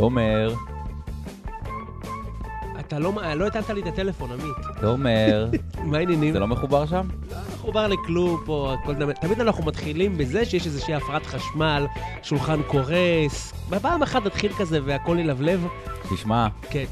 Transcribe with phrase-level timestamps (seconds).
[0.00, 0.54] תומר,
[2.80, 4.80] אתה לא לא הטלת לי את הטלפון, עמית.
[4.80, 5.48] תומר,
[5.90, 6.32] מה העניינים?
[6.32, 7.08] זה לא מחובר שם?
[7.54, 9.12] מחובר לכלום פה, הכל דבר.
[9.12, 11.86] תמיד אנחנו מתחילים בזה שיש איזושהי הפרעת חשמל,
[12.22, 13.52] שולחן קורס.
[13.70, 15.66] בפעם אחת נתחיל כזה והכל ילבלב.
[16.14, 16.84] תשמע, כן.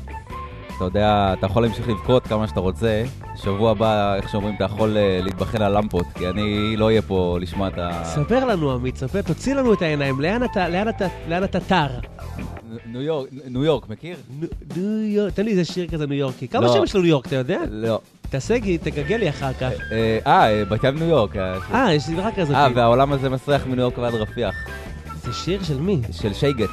[0.77, 3.05] אתה יודע, אתה יכול להמשיך לבכות כמה שאתה רוצה.
[3.37, 7.39] שבוע הבא, איך שאומרים, אתה יכול אה, להתבחן על למפות, כי אני לא אהיה פה
[7.41, 8.05] לשמוע את ה...
[8.05, 10.21] ספר לנו, עמית, ספר, תוציא לנו את העיניים.
[10.21, 11.89] לאן אתה, לאן אתה, לאן אתה טר?
[12.87, 14.17] ניו יורק, ניו יורק, מכיר?
[14.77, 16.49] ניו יורק, תן לי איזה שיר כזה ניו יורקי.
[16.49, 16.69] כמה לא.
[16.69, 17.59] שירים יש לו ניו יורק, אתה יודע?
[17.71, 18.01] לא.
[18.31, 19.71] תעשה, גי- תגגל לי אחר כך.
[19.93, 21.37] אה, אה, בת ים ניו יורק.
[21.37, 22.57] אה, אה, יש סדרה כזאת.
[22.57, 24.55] אה, והעולם הזה מסריח מניו יורק ועד רפיח.
[25.25, 26.01] זה שיר של מי?
[26.13, 26.69] של שייגץ.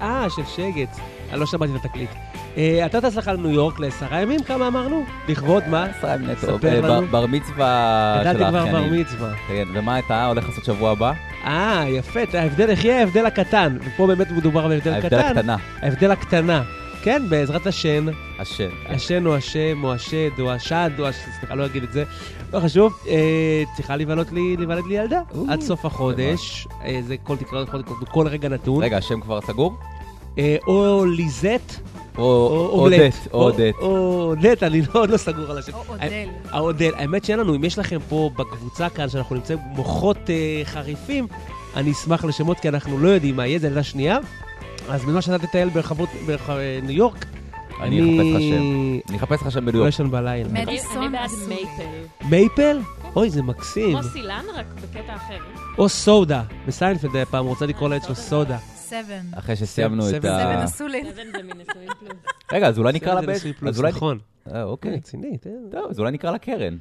[0.00, 0.98] אה, של שגץ.
[1.32, 2.10] אני לא שמעתי את התקליט.
[2.56, 5.04] אה, אתה טס לך לניו יורק לעשרה ימים, כמה אמרנו?
[5.28, 5.84] לכבוד מה?
[5.84, 6.66] עשרה ימים נטו.
[6.68, 9.00] אה, בר- מצווה של ידעתי כבר בר האחיינים.
[9.00, 9.32] מצווה.
[9.48, 11.12] כן, ומה אתה הולך לעשות שבוע הבא?
[11.44, 13.76] אה, יפה, ההבדל, יהיה ההבדל הקטן?
[13.80, 15.28] ופה באמת מדובר על הבדל ההבדל קטן.
[15.28, 16.62] הקטנה, ההבדל הקטנה.
[17.02, 18.06] כן, בעזרת השן.
[18.38, 18.68] השם.
[18.86, 21.16] השן או השם או השד או השד או הש...
[21.38, 22.04] סליחה, לא אגיד את זה.
[22.52, 22.92] לא חשוב.
[23.08, 25.20] אה, צריכה להיוולד לי, להיוולד לי ילדה.
[25.34, 26.66] או, עד סוף החודש.
[26.84, 28.82] אה, זה כל כל, כל רגע נתון.
[28.82, 29.76] רגע, השם כבר סגור?
[30.38, 31.80] אה, או ליזט.
[32.18, 33.74] או אודט, או אודט.
[33.80, 35.72] או אודט, אני לא, עוד לא סגור על השם.
[35.74, 36.26] או אודל.
[36.50, 41.26] האודל, האמת שאין לנו, אם יש לכם פה בקבוצה כאן, שאנחנו נמצאים מוחות אה, חריפים,
[41.76, 44.18] אני אשמח לשמות, כי אנחנו לא יודעים מה יהיה, זה ילדה שנייה.
[44.88, 47.26] אז בזמן שאתה תטייל ברחבות, בניו יורק,
[47.80, 49.00] אני אחפש לך שם.
[49.08, 49.88] אני אחפש לך שם בניו לא יורק.
[49.88, 50.48] ישן בלילה.
[50.48, 51.12] מדיסון.
[51.48, 52.28] מייפל.
[52.30, 52.78] מייפל?
[53.16, 54.00] אוי, זה מקסים.
[54.00, 55.38] כמו סילן, רק בקטע אחר.
[55.78, 56.42] או סודה.
[56.66, 58.58] בסיינפלד היה פעם, הוא רוצה לקרוא לעץ שלו סודה.
[58.74, 59.26] Seven.
[59.32, 60.40] אחרי שסיימנו את Seven, ה...
[60.40, 61.02] Seven עשו לי.
[61.12, 62.12] Seven זה מנשואים פלוס.
[62.52, 63.32] רגע, אז אולי נקרא לה זה בן?
[63.32, 63.80] נשוי פלוס.
[63.80, 64.18] נכון.
[64.54, 64.94] אה, אוקיי.
[64.96, 65.52] רצינית, אה.
[65.70, 66.76] טוב, אז אולי נקרא לה קרן.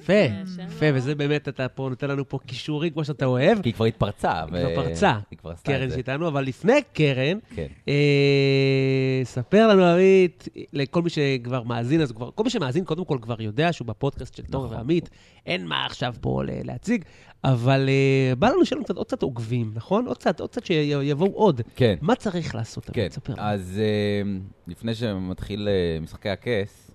[0.00, 0.12] יפה,
[0.56, 3.62] שם יפה, וזה באמת, אתה פה נותן לנו פה כישורים כמו שאתה אוהב.
[3.62, 4.42] כי היא כבר התפרצה.
[4.42, 5.18] היא כבר פרצה.
[5.30, 5.90] היא כבר עשתה את קרן.
[5.90, 7.66] שאיתנו, אבל לפני קרן, כן.
[7.88, 13.18] אה, ספר לנו, עמית, לכל מי שכבר מאזין, אז כבר, כל מי שמאזין, קודם כל
[13.22, 14.76] כבר יודע שהוא בפודקאסט של תומר נכון.
[14.76, 15.10] ועמית,
[15.46, 17.04] אין מה עכשיו פה להציג,
[17.44, 20.06] אבל אה, בא לנו שיהיה לנו קצת, עוד קצת עוקבים, נכון?
[20.06, 21.60] עוד קצת, עוד קצת שיבואו עוד.
[21.76, 21.94] כן.
[22.00, 22.90] מה צריך לעשות?
[22.92, 23.08] כן.
[23.36, 24.30] אז אה,
[24.66, 25.68] לפני שמתחיל
[26.00, 26.89] משחקי הכס,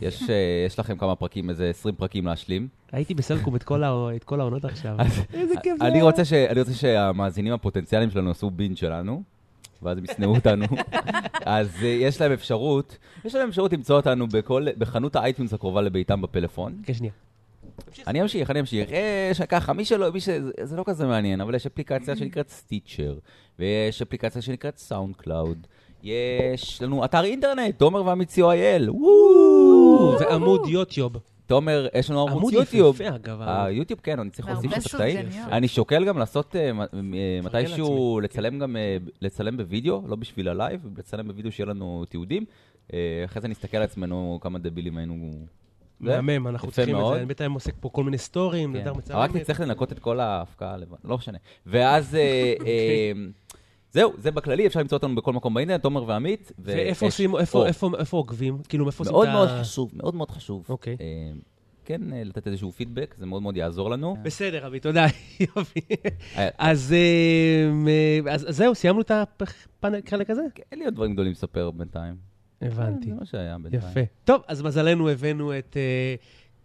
[0.00, 0.34] יש אה,
[0.66, 2.68] יש לכם כמה פרקים, איזה 20 פרקים להשלים.
[2.92, 4.96] הייתי בסלקום את כל הע- את כל העונות עכשיו.
[5.34, 6.02] איזה כיף זה אני.
[6.02, 9.22] רוצה ש- אני רוצה שהמאזינים הפוטנציאליים שלנו יעשו binge שלנו,
[9.82, 10.64] ואז הם ישנאו אותנו.
[11.44, 15.80] אז אה, יש להם אפשרות, יש להם אפשרות למצוא אותנו בכל- בחנות ה iTunes הקרובה
[15.82, 16.80] לביתם בפלאפון.
[16.82, 17.12] כן, שנייה.
[18.06, 18.88] אני אמשיך, אני אמשיך.
[19.30, 20.28] יש ככה, מי שלא, מי ש...
[20.28, 23.14] זה- זה לא כזה מעניין, אבל יש אפליקציה שנקראת Stitcher,
[23.58, 25.66] ויש אפליקציה שנקראת SoundCloud.
[26.04, 28.90] יש לנו אתר אינטרנט, תומר co.il.
[28.90, 30.16] וואו!
[30.20, 31.16] ועמוד יוטיוב.
[31.46, 33.00] תומר, יש לנו ערוץ עמוד יוטיוב.
[33.00, 33.38] יפהפה, אגב.
[33.42, 35.16] היוטיוב, כן, אני צריך להוסיף והרבה שם קטעים.
[35.16, 35.48] סולגניות.
[35.52, 36.80] אני שוקל גם לעשות אה, אה,
[37.42, 42.44] מתישהו, לצלם גם, אה, לצלם בווידאו, לא בשביל ה live, לצלם בווידאו שיהיה לנו תיעודים.
[42.92, 45.30] אה, אחרי זה נסתכל על עצמנו כמה דבילים היינו...
[46.00, 47.12] מהמם, אנחנו צריכים את מאוד.
[47.12, 47.18] זה.
[47.18, 48.78] אני בינתיים עוסק פה כל מיני סטורים, כן.
[48.78, 49.34] נהדר רק מצלמת.
[49.34, 51.38] נצטרך לנקות את כל ההפקעה לבד, לא משנה.
[51.66, 52.20] ואז, אה,
[52.66, 53.12] אה,
[53.94, 56.52] זהו, זה בכללי, אפשר למצוא אותנו בכל מקום באינטרנט, תומר ועמית.
[56.58, 58.58] ואיפה ויש- עושים, איפה- עוקבים?
[58.68, 59.60] כאילו, איפה עושים מאוד את מאוד ה...
[59.60, 60.66] חשוב, מאוד מאוד חשוב.
[60.68, 60.96] אוקיי.
[61.00, 61.06] אה,
[61.84, 64.16] כן, אה, לתת איזשהו פידבק, זה מאוד מאוד יעזור לנו.
[64.22, 65.06] בסדר, אבי, תודה,
[65.56, 65.80] יופי.
[66.36, 66.94] אה, אז
[68.26, 70.42] אה, זהו, סיימנו את הפאנל חלק הזה?
[70.72, 72.14] אין לי עוד דברים גדולים לספר בינתיים.
[72.62, 73.08] הבנתי.
[73.08, 73.82] זה מה שהיה בינתיים.
[73.90, 74.00] יפה.
[74.24, 76.14] טוב, אז מזלנו הבאנו את אה,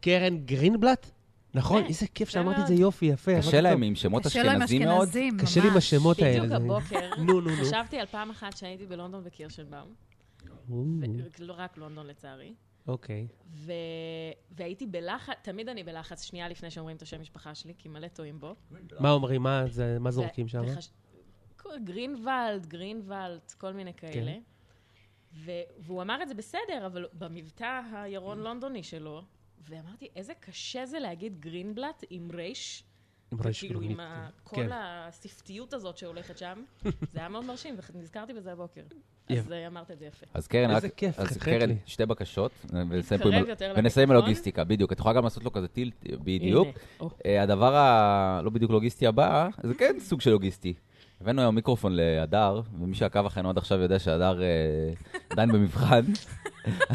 [0.02, 1.12] קרן גרינבלט.
[1.54, 1.82] נכון?
[1.82, 2.68] כן, איזה כיף שאמרתי את.
[2.68, 3.38] זה יופי, יפה.
[3.38, 3.84] קשה להם.
[3.84, 5.10] עם שמות קשה לו עם אשכנזים מאוד.
[5.42, 6.40] קשה לי עם השמות האלה.
[6.46, 7.64] בדיוק הבוקר, נו, נו, נו.
[7.66, 9.94] חשבתי על פעם אחת שהייתי בלונדון וקירשנבאום,
[10.72, 10.84] או,
[11.40, 12.54] לא רק לונדון לצערי,
[12.88, 13.28] אוקיי.
[13.52, 13.72] ו...
[14.52, 18.40] והייתי בלחץ, תמיד אני בלחץ שנייה לפני שאומרים את השם משפחה שלי, כי מלא טועים
[18.40, 18.56] בו.
[19.00, 19.44] מה אומרים?
[19.44, 20.62] מה זה- מה זורקים שם?
[21.84, 24.12] גרינוולד, גרינוולד, כל מיני כן.
[24.14, 24.34] כאלה.
[25.34, 25.52] ו...
[25.80, 29.22] והוא אמר את זה בסדר, אבל במבטא הירון לונדוני שלו,
[29.70, 32.84] ואמרתי, איזה קשה זה להגיד גרינבלט עם רייש.
[33.32, 34.30] עם רייש כאילו, עם ה...
[34.44, 34.70] כל כן.
[34.72, 36.64] הספתיות הזאת שהולכת שם.
[37.14, 38.82] זה היה מאוד מרשים, ונזכרתי בזה הבוקר.
[39.30, 40.26] אז אה, אמרת את זה יפה.
[40.34, 40.76] אז קרן, רק...
[40.76, 41.70] איזה כיף, אז קרן.
[41.86, 42.52] שתי בקשות,
[43.76, 44.12] ונסיים.
[44.12, 44.92] הלוגיסטיקה, בדיוק.
[44.92, 46.68] את יכולה גם לעשות לו כזה טילט, בדיוק.
[46.68, 47.10] הנה, או.
[47.26, 50.74] אה, הדבר הלא בדיוק לוגיסטי הבא, זה כן סוג של לוגיסטי.
[51.22, 54.48] הבאנו היום מיקרופון להדר, ומי שעקב אחרינו עד עכשיו יודע שהדר אה,
[55.30, 56.02] עדיין במבחן.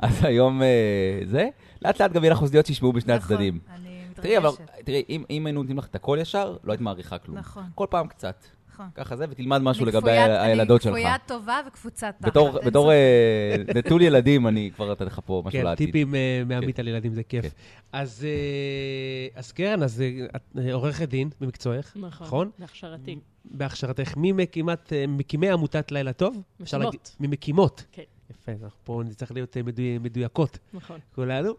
[0.00, 1.48] אז- היום אה, זה,
[1.82, 3.58] לאט לאט גם יהיה לך אוזניות שישמעו בשני נכון, הצדדים.
[3.74, 4.84] אני תראי, אבל, מתרגשת.
[4.84, 7.38] תראי, אם, אם היינו נותנים לך את הכל ישר, לא היית מעריכה כלום.
[7.38, 7.64] נכון.
[7.74, 8.44] כל פעם קצת.
[8.76, 8.86] נכון.
[8.94, 11.06] ככה זה, ותלמד משהו אני לגבי הילדות אני שלך.
[11.06, 12.32] כפוית טובה וקבוצת תחת.
[12.66, 12.92] בתור.
[12.92, 15.86] אה, נטול ילדים, אני כבר אתן לך פה משהו כן, לעתיד.
[15.86, 17.42] טיפים אה, מעמית על ילדים, זה כיף.
[17.42, 17.48] כן.
[17.92, 20.02] אז אה, אז קרן, אז
[20.36, 22.26] את עורכת דין במקצועך, נכון.
[22.26, 22.50] נכון?
[22.58, 23.18] בהכשרתי.
[23.44, 24.14] בהכשרתך.
[24.16, 26.42] ממקימת, אה, מקימי עמותת לילה טוב?
[26.60, 27.16] מקימות.
[27.20, 27.84] ממקימות.
[27.92, 28.02] כן.
[28.46, 31.00] יפה, אז אנחנו פה נצטרך להיות אה, מדוי- מדויקות נכון.
[31.14, 31.52] כולנו.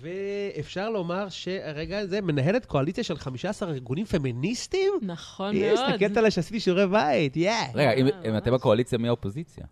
[0.00, 4.92] ואפשר לומר שהרגע זה מנהלת קואליציה של 15 ארגונים פמיניסטים?
[5.02, 5.88] נכון היא מאוד.
[5.90, 7.52] מסתכלת עליי שעשיתי שיעורי בית, יא!
[7.74, 8.52] רגע, אם- אה, אם אתם.
[8.54, 9.64] בקואליציה, מי האופוזיציה?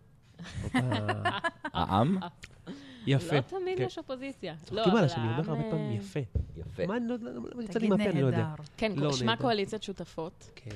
[1.73, 2.17] העם?
[3.07, 3.35] יפה.
[3.35, 3.83] לא תמיד כן.
[3.83, 4.55] יש אופוזיציה.
[4.63, 6.19] צוחקים לא, אבל שאני אומר הרבה העם, פעמים אה, יפה.
[6.57, 6.85] יפה.
[6.87, 8.37] מה, אני לא- לא- לא- יצא לי תגיד מהפה, אני לא יודע.
[8.37, 8.63] נהדר.
[8.77, 9.41] כן, לא שמה נהדר.
[9.41, 10.71] קואליציית שותפות, כן.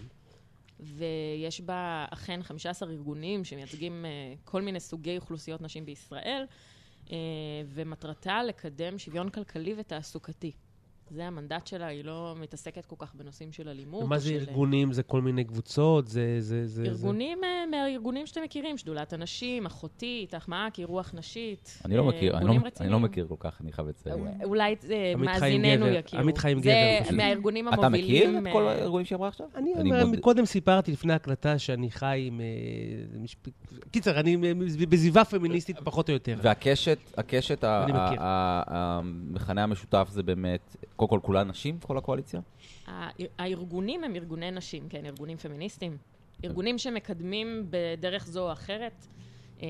[0.85, 6.45] ויש בה אכן 15 ארגונים שמייצגים אה, כל מיני סוגי אוכלוסיות נשים בישראל,
[7.11, 7.17] אה,
[7.67, 10.51] ומטרתה לקדם שוויון כלכלי ותעסוקתי.
[11.09, 14.11] זה המנדט שלה, היא לא מתעסקת כל כך בנושאים של אלימות.
[14.11, 14.93] או זה של- ארגונים?
[14.93, 16.07] זה כל מיני קבוצות?
[16.07, 16.35] זה...
[16.39, 21.81] זה- זה- זה- ארגונים אה, מהארגונים שאתם מכירים, שדולת הנשים, אחותי, איתך מעכי, רוח נשית.
[21.85, 22.89] אני לא אה, מכיר, אני לא- אני.
[22.89, 24.27] לא מכיר כל כך, אני חייב לציין.
[24.27, 25.19] אה, אולי אה, חיים
[25.61, 26.21] מאזיננו יכירו.
[26.21, 27.17] עמית חיים זה גבר, פשוט.
[27.17, 28.29] מהארגונים אתה המובילים.
[28.35, 29.47] מכיר את כל אה, הארגונים שהיא אמרה עכשיו?
[29.55, 30.17] אני אני.
[30.21, 32.41] קודם סיפרתי לפני ההקלטה שאני חי עם...
[32.41, 32.45] אה,
[33.91, 34.51] קיצר, אני אה,
[34.89, 36.35] בסביבה פמיניסטית פחות או יותר.
[36.41, 36.97] והקשת,
[38.67, 42.39] המכנה המשותף זה באמת, קודם כל כולן נשים, כל הקואליציה?
[42.87, 43.09] הא-
[43.39, 45.97] הארגונים הם ארגוני נשים, כן, ארגונים פמיניסטיים.
[46.45, 49.07] ארגונים שמקדמים בדרך זו או אחרת
[49.61, 49.67] אה,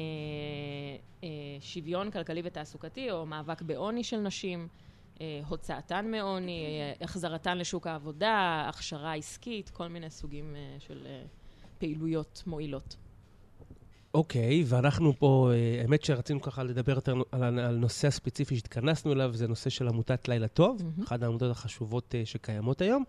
[1.23, 1.27] אה,
[1.59, 4.67] שוויון כלכלי ותעסוקתי, או מאבק בעוני של נשים,
[5.21, 11.23] אה, הוצאתן מעוני, אה, החזרתן לשוק העבודה, הכשרה עסקית, כל מיני סוגים אה, של אה,
[11.79, 12.95] פעילויות מועילות.
[14.15, 19.33] אוקיי, ואנחנו פה, אה, האמת שרצינו ככה לדבר יותר על על הנושא הספציפי שהתכנסנו אליו,
[19.33, 21.03] זה נושא של עמותת לילה טוב, מהמם.
[21.03, 23.03] אחת העמותות החשובות אה, שקיימות היום.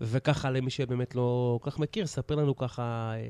[0.00, 3.28] וככה, למי שבאמת לא כל כך מכיר, ספר לנו ככה, אה,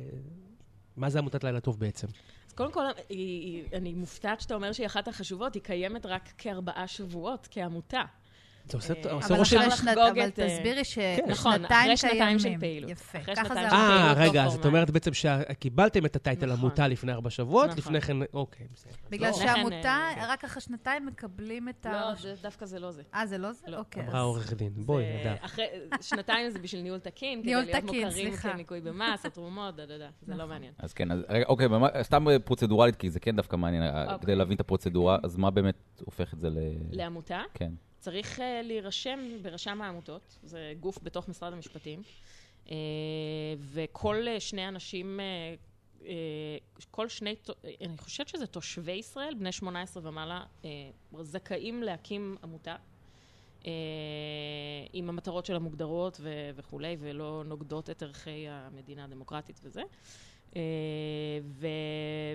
[0.96, 2.06] מה זה עמותת לילה טוב בעצם?
[2.46, 6.28] אז קודם כל, היא, היא, אני מופתעת שאתה אומר שהיא אחת החשובות, היא קיימת רק
[6.38, 8.02] כארבעה שבועות כעמותה.
[8.70, 9.56] זה עושה אה, עושה אבל רושם...
[9.56, 10.82] אחרי אפשר שנת- לחגוג אבל את, אה, תסבירי
[11.28, 12.60] נכון, ששנתיים אחרי שנתיים של קיימים.
[12.60, 12.90] פעילות.
[12.90, 14.64] יפה, אחרי ככה זה אה, לא רגע, אז את פורמלית.
[14.66, 16.58] אומרת בעצם שקיבלתם את הטייטל נכון.
[16.58, 17.78] עמותה לפני ארבע שבועות, נכון.
[17.78, 18.92] לפני כן, אוקיי, בסדר.
[19.10, 21.92] בגלל לא, לפני כן, שעמותה, אה, רק אחרי שנתיים מקבלים את ה...
[21.92, 23.02] לא, דווקא זה לא זה.
[23.14, 23.64] אה, זה לא זה?
[23.68, 23.78] לא.
[23.78, 24.02] אוקיי.
[24.02, 25.34] אמרה עורך דין, בואי, נדע.
[25.40, 25.66] אחרי,
[26.00, 28.36] שנתיים זה בשביל ניהול תקין, כדי להיות מוכרים.
[28.36, 30.48] כניכוי במס, או תרומות, דה דה דה, זה לא נכון.
[30.48, 30.72] מעניין.
[30.78, 31.68] אז כן, אז רגע, אוקיי,
[32.02, 34.18] סתם פרוצדורלית, כי זה כן דווקא מעניין, אה, אוקיי.
[34.18, 36.58] כדי להבין את הפרוצדורה, אז מה באמת הופך את זה ל...
[36.90, 37.72] לעמותה, כן.
[37.98, 42.02] צריך uh, להירשם ברשם העמותות, זה גוף בתוך משרד המשפטים,
[42.66, 42.70] uh,
[43.58, 45.20] וכל uh, שני אנשים,
[46.00, 46.06] uh, uh,
[46.90, 47.34] כל שני,
[47.64, 50.66] אה, אני חושבת שזה תושבי ישראל, בני 18 ומעלה, uh,
[51.22, 52.76] זכאים להקים עמותה.
[53.62, 53.66] uh,
[54.92, 59.82] עם המטרות שלה מוגדרות ו- וכולי, ולא נוגדות את ערכי המדינה הדמוקרטית וזה.
[60.52, 60.54] Uh,
[61.44, 61.66] ו-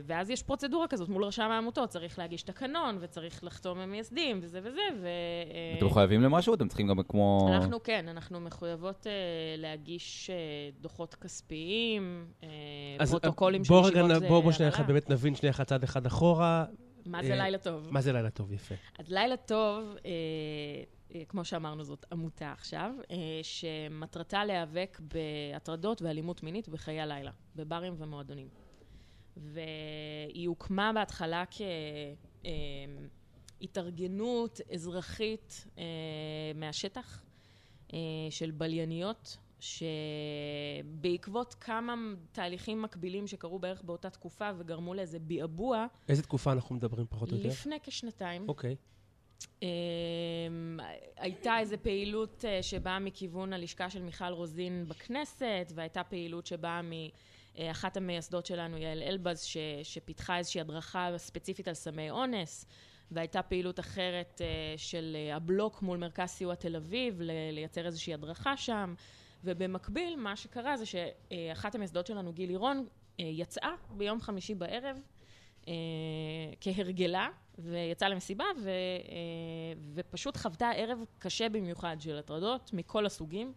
[0.05, 4.59] ואז יש פרוצדורה כזאת מול רשם העמותות, צריך להגיש תקנון, וצריך לחתום עם מייסדים, וזה
[4.63, 5.05] וזה, ו...
[5.05, 6.53] אה, אתם מחויבים למשהו?
[6.53, 7.49] אתם צריכים גם כמו...
[7.53, 9.09] אנחנו כן, אנחנו מחויבות uh,
[9.61, 12.45] להגיש uh, דוחות כספיים, uh,
[12.99, 14.93] אז פרוטוקולים של ישיבות נ- בוא בוא שנייה אחד הנהלה.
[14.93, 16.65] באמת נבין שנייה אחד צעד אחד אחורה.
[17.05, 17.87] מה זה אה, לילה טוב?
[17.91, 18.51] מה זה לילה טוב?
[18.53, 18.75] יפה.
[18.99, 20.83] אז לילה טוב, אה, אה,
[21.27, 28.47] כמו שאמרנו, זאת עמותה עכשיו, אה, שמטרתה להיאבק בהטרדות ואלימות מינית בחיי הלילה, בברים ומועדונים.
[29.37, 31.43] והיא הוקמה בהתחלה
[33.59, 35.83] כהתארגנות אזרחית אה,
[36.55, 37.23] מהשטח
[37.93, 41.95] אה, של בלייניות, שבעקבות כמה
[42.31, 47.37] תהליכים מקבילים שקרו בערך באותה תקופה וגרמו לאיזה ביעבוע, איזה תקופה אנחנו מדברים פחות או
[47.37, 47.49] יותר?
[47.49, 48.71] לפני כשנתיים, אוקיי.
[48.71, 48.75] אמ,
[51.17, 57.97] הייתה איזו פעילות אה, שבאה מכיוון הלשכה של מיכל רוזין בכנסת, והייתה פעילות שבאה מאחת
[57.97, 62.65] המייסדות שלנו, יעל אלבז, ש, שפיתחה איזושהי הדרכה ספציפית על סמי אונס,
[63.11, 64.47] והייתה פעילות אחרת אה,
[64.77, 67.21] של אה, הבלוק מול מרכז סיוע תל אביב,
[67.51, 68.93] לייצר איזושהי הדרכה שם,
[69.43, 72.85] ובמקביל, מה שקרה זה שאחת המייסדות שלנו, גיל לירון,
[73.19, 74.97] אה, יצאה ביום חמישי בערב
[75.67, 75.73] אה,
[76.61, 77.29] כהרגלה,
[77.59, 78.73] ויצאה למסיבה, ו, אה,
[79.93, 83.53] ופשוט חוותה ערב קשה במיוחד של הטרדות מכל הסוגים.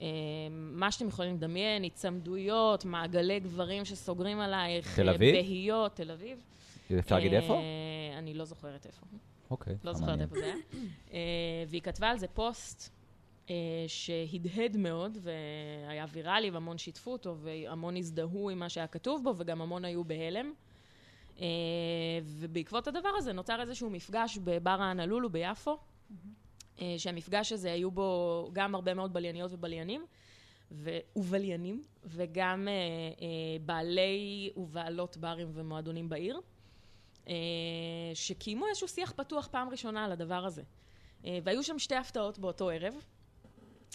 [0.00, 0.06] אה,
[0.50, 5.34] מה שאתם יכולים לדמיין, היצמדויות, מעגלי גברים שסוגרים עלייך, תל אה, אביב?
[5.34, 6.42] בהיות, תל אביב.
[6.98, 7.60] אפשר להגיד איפה?
[8.18, 9.06] אני לא זוכרת איפה.
[9.50, 9.76] אוקיי.
[9.84, 10.20] לא זוכרת.
[10.20, 10.54] איפה זה היה.
[11.68, 12.96] והיא כתבה על זה פוסט
[13.86, 19.62] שהדהד מאוד, והיה ויראלי, והמון שיתפו אותו, והמון הזדהו עם מה שהיה כתוב בו, וגם
[19.62, 20.52] המון היו בהלם.
[21.40, 21.46] אה,
[22.24, 25.78] ובעקבות הדבר הזה נוצר איזשהו מפגש בבר האנלולו ביפו,
[26.80, 30.06] אה, שהמפגש הזה היו בו גם הרבה מאוד בלייניות ובליינים,
[30.70, 36.40] ובליינים, וגם אה, אה, בעלי ובעלות ברים ומועדונים בעיר,
[37.28, 37.34] אה,
[38.14, 40.62] שקיימו איזשהו שיח פתוח פעם ראשונה על הדבר הזה.
[41.24, 42.94] אה, והיו שם שתי הפתעות באותו ערב.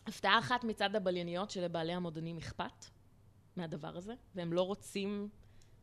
[0.08, 2.86] הפתעה אחת מצד הבלייניות שלבעלי המועדונים אכפת
[3.56, 5.30] מהדבר הזה, והם לא רוצים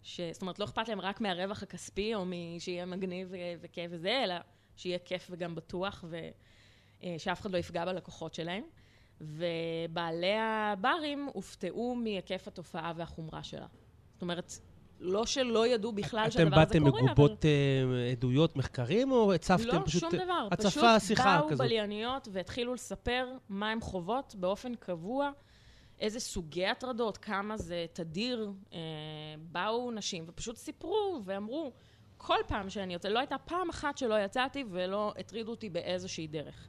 [0.02, 0.20] ש...
[0.32, 2.24] זאת אומרת, לא אכפת להם רק מהרווח הכספי, או
[2.58, 4.34] שיהיה מגניב ו- וכיף וזה, אלא
[4.76, 6.04] שיהיה כיף וגם בטוח,
[7.04, 8.62] ושאף אחד לא יפגע בלקוחות שלהם.
[9.20, 13.66] ובעלי הברים הופתעו מהיקף התופעה והחומרה שלה.
[14.12, 14.52] זאת אומרת,
[15.00, 19.66] לא שלא ידעו בכלל שהדבר הזה אתם קורה, באתם מגובות אה, עדויות, מחקרים, או הצפתם
[19.66, 20.00] לא, פשוט...
[20.00, 20.48] שום דבר.
[20.50, 21.66] הצפה, פשוט שיחה באו כזאת?
[21.66, 25.30] בלייניות והתחילו לספר מה הן חוות באופן קבוע,
[26.00, 28.52] איזה סוגי הטרדות, כמה זה תדיר.
[28.72, 28.78] אה,
[29.38, 31.72] באו נשים ופשוט סיפרו ואמרו,
[32.16, 36.68] כל פעם שאני יוצאת, לא הייתה פעם אחת שלא יצאתי ולא הטרידו אותי באיזושהי דרך.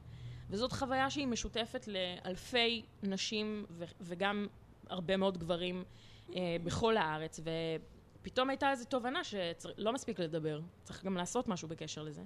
[0.50, 4.46] וזאת חוויה שהיא משותפת לאלפי נשים ו- וגם
[4.88, 5.84] הרבה מאוד גברים
[6.34, 7.40] אה, בכל הארץ,
[8.20, 12.22] ופתאום הייתה איזו תובנה שלא מספיק לדבר, צריך גם לעשות משהו בקשר לזה.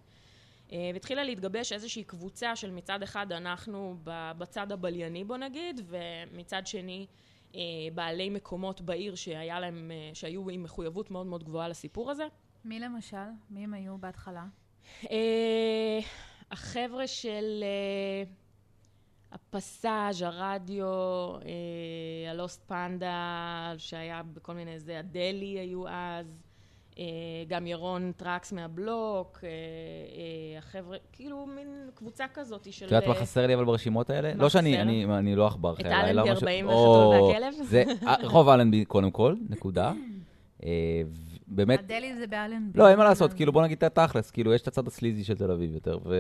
[0.73, 3.97] אה, והתחילה להתגבש איזושהי קבוצה של מצד אחד אנחנו
[4.39, 7.07] בצד הבלייני בוא נגיד, ומצד שני
[7.55, 7.61] אה,
[7.95, 12.27] בעלי מקומות בעיר שהיה להם, אה, שהיו עם מחויבות מאוד מאוד גבוהה לסיפור הזה.
[12.65, 13.17] מי למשל?
[13.51, 14.45] מי הם היו בהתחלה?
[16.51, 17.65] החבר'ה של
[19.33, 20.87] הפסאז', הרדיו,
[22.31, 26.43] ה Lost Panda, שהיה בכל מיני, זה הדלי היו אז,
[27.49, 32.87] גם ירון טראקס מהבלוק, אה, אה, החבר'ה, כאילו מין קבוצה כזאת של...
[32.87, 34.35] את יודעת מה אה, חסר לי אבל ברשימות האלה?
[34.35, 34.81] לא שאני?
[34.81, 36.71] אני- אני לא עכבר את חיי לילה, אלנבי משהו- 40 או,
[37.11, 37.55] והחתול והכלב?
[37.65, 39.93] זה אה, רחוב אלנבי קודם כל, נקודה.
[40.65, 41.03] אה,
[41.47, 42.79] באמת, הדלי זה באלנבי.
[42.79, 45.25] לא, אין מה לעשות, כאילו בוא נגיד את התכלס, כאילו יש את הצד ה sleazy
[45.25, 46.17] של תל אביב יותר, ו...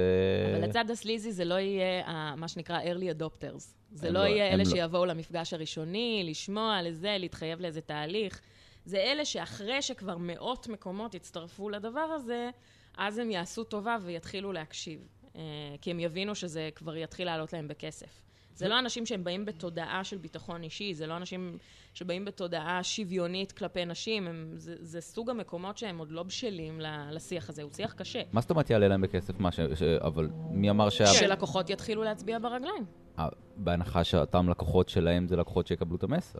[0.54, 2.02] אבל הצד הסליזי זה לא יהיה
[2.36, 3.64] מה שנקרא early adopters.
[3.92, 4.70] זה לא לא- יהיה אלה לא.
[4.70, 8.40] שיבואו למפגש הראשוני, לשמוע לזה, להתחייב לאיזה תהליך.
[8.84, 12.50] זה אלה שאחרי שכבר מאות מקומות יצטרפו לדבר הזה,
[12.96, 15.08] אז הם יעשו טובה ויתחילו להקשיב.
[15.36, 15.40] אה,
[15.80, 18.24] כי הם יבינו שזה כבר יתחיל לעלות להם בכסף.
[18.54, 21.58] זה לא אנשים שהם באים בתודעה של ביטחון אישי, זה לא אנשים
[21.94, 27.48] שבאים בתודעה שוויונית כלפי נשים, הם, זה, זה סוג המקומות שהם עוד לא בשלים לשיח
[27.48, 28.22] הזה, הוא שיח קשה.
[28.32, 29.40] מה זאת אומרת יעלה להם בכסף?
[29.40, 29.60] מה ש...
[29.60, 31.06] ש- אבל מי אמר שה...
[31.06, 32.84] שלקוחות יתחילו להצביע ברגליים.
[33.18, 36.38] אה, בהנחה שאותם לקוחות שלהם זה לקוחות שיקבלו את המסר.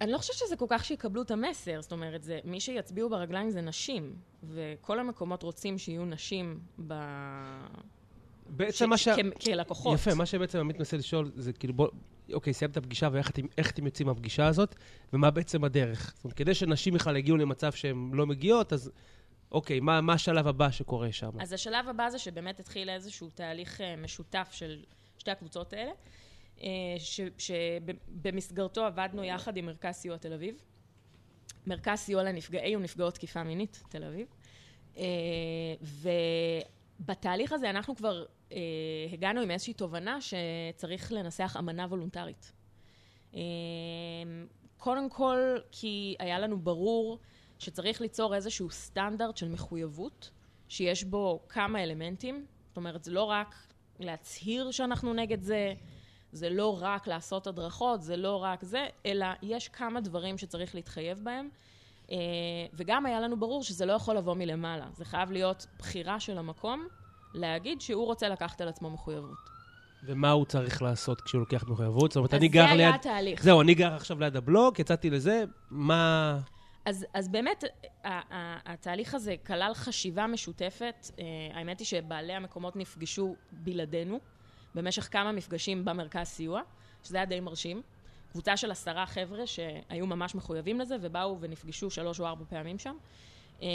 [0.00, 3.50] אני לא חושבת שזה כל כך שיקבלו את המסר, זאת אומרת, זה, מי שיצביעו ברגליים
[3.50, 6.94] זה נשים, וכל המקומות רוצים שיהיו נשים ב...
[8.46, 9.08] בעצם מה ש...
[9.08, 9.94] כ- כלקוחות.
[9.94, 11.88] יפה, מה שבעצם עמית מנסה לשאול זה כאילו בוא,
[12.32, 14.74] אוקיי, סיימת את הפגישה ואיך אתם, יוצאים מהפגישה הזאת,
[15.12, 16.12] ומה בעצם הדרך.
[16.16, 18.90] זאת אומרת, כדי שנשים בכלל יגיעו למצב שהן לא מגיעות, אז
[19.52, 21.30] אוקיי, מה, מה השלב הבא שקורה שם?
[21.40, 24.84] אז השלב הבא זה שבאמת התחיל איזשהו תהליך אה, משותף של
[25.18, 25.92] שתי הקבוצות האלה,
[27.38, 30.62] שבמסגרתו עבדנו יחד עם מרכז סיוע תל אביב,
[31.66, 34.26] מרכז סיוע לנפגעי ונפגעות תקיפה מינית תל אביב,
[34.96, 35.04] אה,
[37.00, 38.58] ובתהליך הזה אנחנו כבר אה,
[39.12, 42.52] הגענו עם איזושהי תובנה שצריך לנסח אמנה וולונטרית.
[43.34, 43.40] אה,
[44.76, 47.18] קודם כל, כי היה לנו ברור
[47.58, 50.30] שצריך ליצור איזשהו סטנדרט של מחויבות,
[50.68, 52.46] שיש בו כמה אלמנטים.
[52.68, 53.54] זאת אומרת, זה לא רק
[53.98, 55.74] להצהיר שאנחנו נגד זה,
[56.32, 61.20] זה לא רק לעשות הדרכות, זה לא רק זה, אלא יש כמה דברים שצריך להתחייב
[61.22, 61.48] בהם.
[62.10, 62.16] אה,
[62.74, 64.86] וגם היה לנו ברור שזה לא יכול לבוא מלמעלה.
[64.96, 66.86] זה חייב להיות בחירה של המקום
[67.34, 69.50] להגיד שהוא רוצה לקחת על עצמו מחויבות.
[70.06, 72.10] ומה הוא צריך לעשות כשהוא לוקח מחויבות?
[72.10, 72.94] זאת אומרת, אז אני זה גר היה ליד...
[72.94, 73.42] התהליך.
[73.42, 76.38] זהו, אני גר עכשיו ליד הבלוק, יצאתי לזה, מה...
[76.84, 77.64] אז, אז באמת,
[78.64, 81.10] התהליך הזה כלל חשיבה משותפת.
[81.18, 84.20] אה, האמת היא שבעלי המקומות נפגשו בלעדינו
[84.74, 86.60] במשך כמה מפגשים במרכז סיוע,
[87.04, 87.82] שזה היה די מרשים.
[88.32, 92.96] קבוצה של עשרה חבר'ה שהיו ממש מחויבים לזה ובאו ונפגשו שלוש או ארבע פעמים שם.
[93.62, 93.68] אה,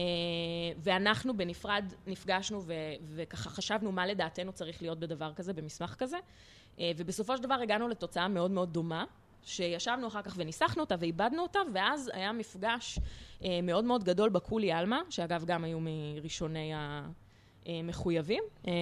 [0.78, 2.74] ואנחנו בנפרד נפגשנו ו-
[3.16, 6.18] וככה חשבנו מה לדעתנו צריך להיות בדבר כזה, במסמך כזה.
[6.80, 9.06] אה, ובסופו של דבר הגענו לתוצאה מאוד מאוד דומה,
[9.44, 13.00] שישבנו אחר כך וניסחנו אותה ואיבדנו אותה, ואז היה מפגש
[13.44, 16.72] אה, מאוד מאוד גדול בקולי עלמה, שאגב גם היו מראשוני
[17.66, 18.44] המחויבים.
[18.68, 18.74] אה,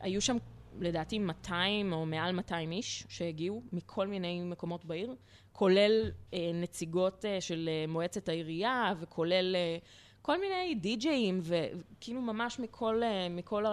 [0.00, 0.36] היו שם
[0.80, 5.14] לדעתי 200 או מעל 200 איש שהגיעו מכל מיני מקומות בעיר,
[5.52, 9.78] כולל אה, נציגות אה, של אה, מועצת העירייה וכולל אה,
[10.22, 13.64] כל מיני די-ג'אים וכאילו ממש מכל, אה, מכל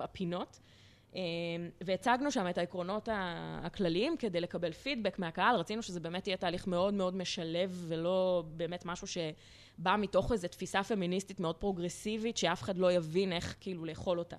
[0.00, 0.60] הפינות.
[1.16, 1.20] אה,
[1.80, 3.08] והצגנו שם את העקרונות
[3.62, 5.56] הכלליים כדי לקבל פידבק מהקהל.
[5.56, 10.82] רצינו שזה באמת יהיה תהליך מאוד מאוד משלב ולא באמת משהו שבא מתוך איזו תפיסה
[10.82, 14.36] פמיניסטית מאוד פרוגרסיבית שאף אחד לא יבין איך כאילו לאכול אותה.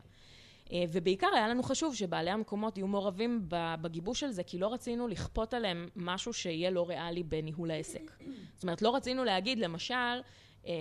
[0.71, 3.45] אה, ובעיקר היה לנו חשוב שבעלי המקומות יהיו מעורבים
[3.81, 8.11] בגיבוש של זה, כי לא רצינו לכפות עליהם משהו שיהיה לא ריאלי בניהול העסק.
[8.55, 10.21] זאת אומרת, לא רצינו להגיד, למשל,
[10.67, 10.73] אה,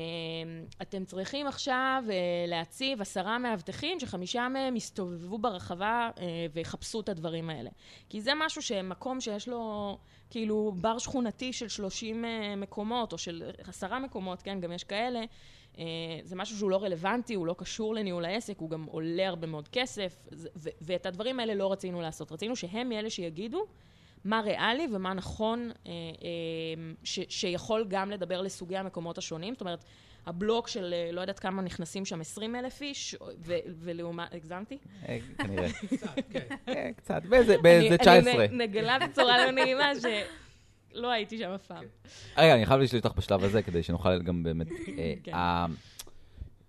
[0.82, 2.14] אתם צריכים עכשיו אה,
[2.48, 6.10] להציב עשרה מאבטחים שחמישה מהם יסתובבו ברחבה
[6.52, 7.70] ויחפשו את הדברים האלה.
[8.08, 9.96] כי זה משהו שמקום שיש לו
[10.30, 15.20] כאילו בר שכונתי של 30 אה, מקומות, או של עשרה מקומות, כן, גם יש כאלה,
[16.24, 19.68] זה משהו שהוא לא רלוונטי, הוא לא קשור לניהול העסק, הוא גם עולה הרבה מאוד
[19.68, 22.32] כסף, ו- ואת הדברים האלה לא רצינו לעשות.
[22.32, 23.64] רצינו שהם אלה שיגידו
[24.24, 25.96] מה ריאלי ומה נכון, אה, אה,
[27.04, 29.54] ש- שיכול גם לדבר לסוגי המקומות השונים.
[29.54, 29.84] זאת אומרת,
[30.26, 34.78] הבלוק של אה, לא יודעת כמה נכנסים שם 20 אלף איש, ו- ולעומת, הגזמתי?
[35.08, 35.68] אה, כנראה.
[36.30, 36.46] כן.
[36.68, 38.44] אה, קצת, באיזה באיזה 19.
[38.44, 39.90] אני נגלה בצורה לא נעימה
[40.92, 41.84] שלא הייתי שם אף פעם.
[42.36, 44.68] רגע, אני חייב לשאול אותך בשלב הזה, כדי שנוכל גם באמת...
[44.98, 45.32] אה, כן.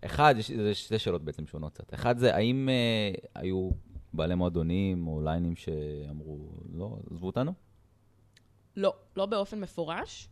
[0.06, 1.94] אחד, יש שתי שאלות בעצם שונות קצת.
[1.94, 3.70] אחד זה, האם אה, היו
[4.14, 7.54] בעלי מועדונים או ליינים שאמרו, לא, עזבו אותנו?
[8.76, 10.30] לא, לא באופן מפורש.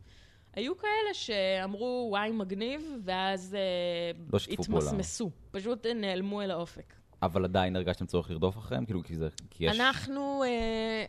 [0.53, 4.79] היו כאלה שאמרו, וואי, מגניב, ואז אה, לא שיתפו פעולה.
[4.79, 5.31] התמסמסו.
[5.51, 6.93] פשוט נעלמו אל האופק.
[7.21, 8.85] אבל עדיין הרגשתם צורך לרדוף אחריהם?
[8.85, 9.27] כאילו, כי זה...
[9.49, 9.79] כי יש...
[9.79, 11.05] אנחנו, אה,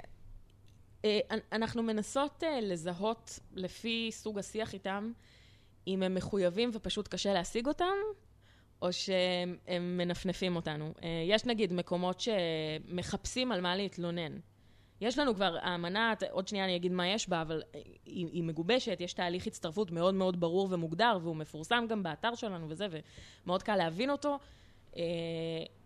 [1.52, 5.12] אנחנו מנסות אה, לזהות לפי סוג השיח איתם,
[5.86, 7.94] אם הם מחויבים ופשוט קשה להשיג אותם,
[8.82, 10.94] או שהם הם מנפנפים אותנו.
[11.02, 14.38] אה, יש נגיד מקומות שמחפשים על מה להתלונן.
[15.00, 18.42] יש לנו כבר, האמנה, עוד שנייה אני אגיד מה יש בה, אבל אה, היא, היא
[18.42, 22.86] מגובשת, יש תהליך הצטרפות מאוד מאוד ברור ומוגדר, והוא מפורסם גם באתר שלנו וזה,
[23.44, 24.38] ומאוד קל להבין אותו.
[24.96, 25.02] אה,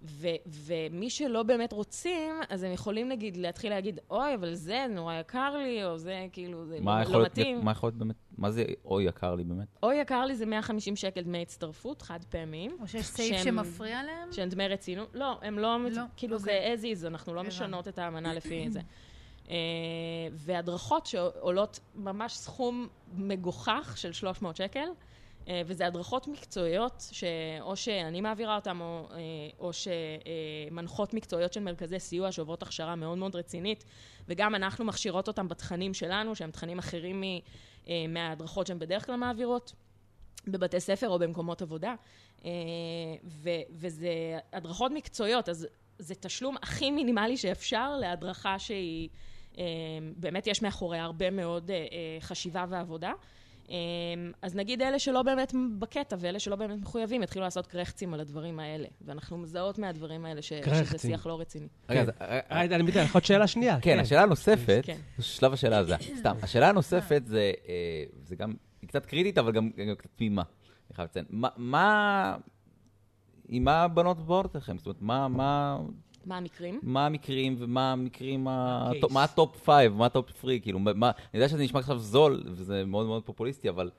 [0.02, 5.14] ו, ומי שלא באמת רוצים, אז הם יכולים נגיד להתחיל להגיד, אוי, אבל זה נורא
[5.14, 7.64] יקר לי, או זה כאילו, זה לא, לא מתאים.
[7.64, 9.66] מה יכול להיות באמת, מה זה אוי יקר לי באמת?
[9.82, 12.76] אוי, יקר לי זה 150 שקל דמי הצטרפות, חד פעמיים.
[12.80, 14.32] או שיש סעיף שהם- שמפריע להם?
[14.32, 15.08] שהם דמי רצינות.
[15.14, 16.76] לא, הם לא, לא, כאילו אוקיי.
[16.76, 17.42] זה as is, אנחנו לא.
[17.42, 18.80] משנות את האמנה לפי זה.
[19.50, 19.54] אה,
[20.32, 24.86] והדרכות שעולות ממש סכום מגוחך של 300 שקל,
[25.66, 29.18] וזה הדרכות מקצועיות, שאו שאני מעבירה אותן, או, אה,
[29.58, 33.84] או שמנחות מקצועיות של מרכזי סיוע שעוברות הכשרה מאוד מאוד רצינית,
[34.28, 37.22] וגם אנחנו מכשירות אותן בתכנים שלנו, שהם תכנים אחרים
[37.88, 39.72] אה, מההדרכות שהן בדרך כלל מעבירות.
[40.46, 41.94] בבתי ספר או במקומות עבודה,
[42.44, 42.50] אה,
[43.24, 45.66] ו- וזה הדרכות מקצועיות, אז
[45.98, 49.08] זה תשלום הכי מינימלי שאפשר להדרכה שהיא,
[49.58, 49.64] אה,
[50.16, 51.86] באמת יש מאחוריה הרבה מאוד אה, אה,
[52.20, 53.12] חשיבה ועבודה.
[53.70, 53.74] אה,
[54.42, 58.60] אז נגיד אלה שלא באמת בקטע ואלה שלא באמת מחויבים יתחילו לעשות קרחצים על הדברים
[58.60, 60.98] האלה, ואנחנו מזהות מהדברים האלה ש- שזה.
[60.98, 61.66] שיח לא רציני.
[61.88, 62.24] רגע, כן.
[62.24, 63.78] אה, אה, אני מתאר, יכול להיות שאלה שנייה.
[63.80, 64.96] כן, השאלה הנוספת, כן.
[65.20, 67.74] שלב השאלה הזה, סתם, השאלה הנוספת זה, אה,
[68.24, 70.42] זה גם, היא קצת קריטית, אבל גם גם קצת תמימה,
[70.88, 71.24] אני חייב לציין.
[71.30, 72.36] מה- מה,
[73.48, 74.78] עם מה הבנות באות לכם?
[74.78, 75.78] זאת אומרת, מה, מה,
[76.26, 76.80] מה המקרים?
[76.82, 79.12] מה המקרים ומה המקרים, ה- ה case.
[79.12, 81.98] מה ה top five, מה ה top three, כאילו, מה, אני יודע שזה נשמע עכשיו
[81.98, 83.90] זול, וזה מאוד מאוד פופוליסטי, אבל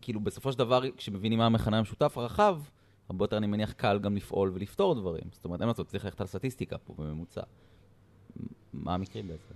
[0.00, 2.58] כאילו, בסופו של דבר, כשמבינים מה המכנה המשותף הרחב,
[3.08, 5.24] הרבה יותר, אני מניח, קל גם לפעול ולפתור דברים.
[5.32, 7.42] זאת אומרת, אין מה לעשות, צריך ללכת על סטטיסטיקה פה בממוצע.
[8.72, 9.54] מה המקרים בעצם?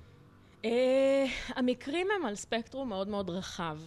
[0.64, 1.24] אה,
[1.56, 3.78] המקרים הם על ספקטרום מאוד מאוד רחב,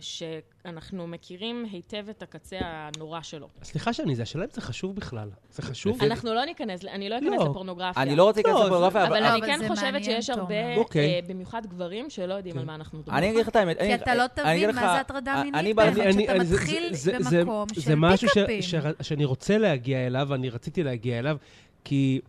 [0.00, 3.48] שאנחנו מכירים היטב את הקצה הנורא שלו.
[3.62, 5.30] סליחה שאני זה, השאלה אם זה חשוב בכלל.
[5.50, 6.02] זה חשוב?
[6.02, 7.44] אנחנו לא ניכנס, אני לא אכנס לא.
[7.50, 8.02] לפורנוגרפיה.
[8.02, 9.22] אני לא רוצה להיכנס לא, לפורנוגרפיה, אבל אבל...
[9.22, 10.74] לא, אני כן זה חושבת שיש הרבה, תומר.
[10.76, 11.14] אוקיי.
[11.14, 12.60] אה, במיוחד גברים, שלא יודעים כן.
[12.60, 13.18] על מה אנחנו מדברים.
[13.18, 13.78] אני אגיד לך את האמת.
[13.78, 16.94] כי אתה לא תבין מה זה הטרדה אני מינית בא- באמת, אני- שאתה זה- מתחיל
[16.94, 18.62] זה- זה- במקום זה של משהו ש- פיקאפים.
[18.62, 18.74] ש-
[19.08, 21.36] שאני רוצה להגיע אליו, ואני רציתי להגיע אליו,
[21.84, 22.20] כי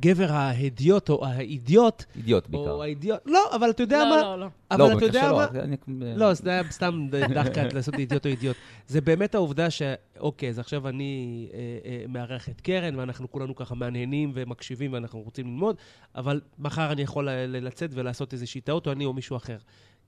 [0.00, 2.70] גבר ההדיוט או האידיוט, אידיוט בעיקר.
[2.70, 4.46] או האידיוט, לא, אבל אתה יודע לא, מה, לא, לא.
[4.70, 5.76] אבל לא, אתה במקרה יודע שלו, מה, אני-
[6.16, 8.56] לא, זה היה סתם דחקה לעשות אידיוט או אידיוט.
[8.86, 13.74] זה באמת העובדה שאוקיי, אז עכשיו אני אה, אה, מארח את קרן, ואנחנו כולנו ככה
[13.74, 15.76] מהנהנים ומקשיבים ואנחנו רוצים ללמוד,
[16.14, 19.56] אבל מחר אני יכול לצאת ולעשות איזושהי טעות, או אני או מישהו אחר.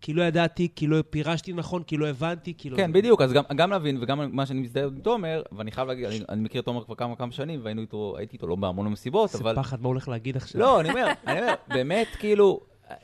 [0.00, 2.76] כי לא ידעתי, כי לא פירשתי נכון, כי לא הבנתי, כי לא...
[2.76, 6.04] כן, בדיוק, אז גם, גם להבין, וגם מה שאני מזדהה עם תומר, ואני חייב להגיד,
[6.04, 8.88] אני, אני מכיר את תומר כבר כמה כמה שנים, והיינו איתו, הייתי איתו לא בהמון
[8.88, 9.56] מסיבות, זה אבל...
[9.56, 10.60] פחד, מה הולך להגיד עכשיו?
[10.60, 12.96] לא, אני אומר, אני אומר, באמת, כאילו, אה,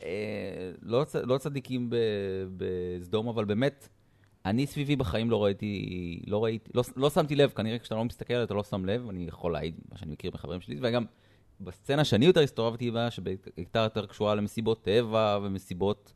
[0.83, 1.90] לא, צ- לא צדיקים
[2.57, 3.88] בסדום, אבל באמת,
[4.46, 8.35] אני סביבי בחיים לא ראיתי, לא ראיתי, לא, לא שמתי לב, כנראה כשאתה לא מסתכל
[8.35, 11.05] אתה לא שם לב, אני יכול להעיד מה שאני מכיר מחברים שלי, וגם
[11.61, 16.12] בסצנה שאני יותר הסתובבתי בה, שהייתה יותר קשורה למסיבות טבע ומסיבות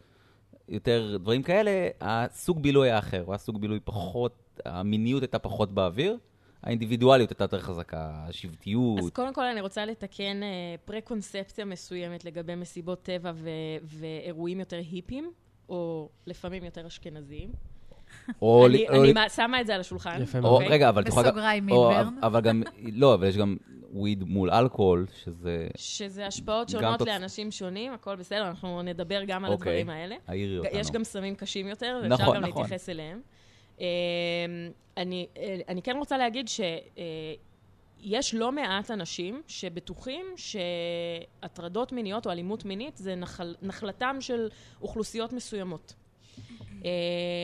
[0.68, 5.72] יותר דברים כאלה, הסוג בילוי היה אחר, הוא היה סוג בילוי פחות, המיניות הייתה פחות
[5.74, 6.16] באוויר,
[6.62, 8.98] האינדיבידואליות הייתה יותר חזקה, השבטיות.
[8.98, 10.48] אז קודם כל אני רוצה לתקן אה,
[10.85, 13.48] פרה-קונספציה מסוימת לגבי מסיבות טבע ו-
[13.83, 15.31] ואירועים יותר היפים,
[15.68, 17.50] או לפעמים יותר אשכנזיים.
[18.42, 18.66] או...
[18.66, 20.22] אני- או- אני מה- שמה את זה על השולחן.
[20.22, 20.62] יפה או, מאוד.
[20.68, 22.14] רגע, אבל בסוגריים או, מידברן.
[22.22, 22.62] אבל גם...
[22.92, 23.57] לא, אבל יש גם
[23.94, 25.66] וויד מול אלכוהול, שזה...
[25.76, 29.72] שזה השפעות שונות תוצ- לאנשים שונים, הכל בסדר, אנחנו נדבר גם על אוקיי.
[29.72, 30.16] הדברים האלה.
[30.26, 30.78] העירי אותנו.
[30.78, 32.62] יש גם סמים קשים יותר, ואפשר נכון, גם נכון.
[32.62, 33.20] להתייחס אליהם.
[33.80, 33.85] אמ,
[34.96, 42.64] אני, אה, אני כן רוצה להגיד שיש לא מעט אנשים שבטוחים שהטרדות מיניות או אלימות
[42.64, 44.48] מינית זה נחל, נחלתם של
[44.83, 45.94] אוכלוסיות מסוימות.
[46.85, 46.90] אה,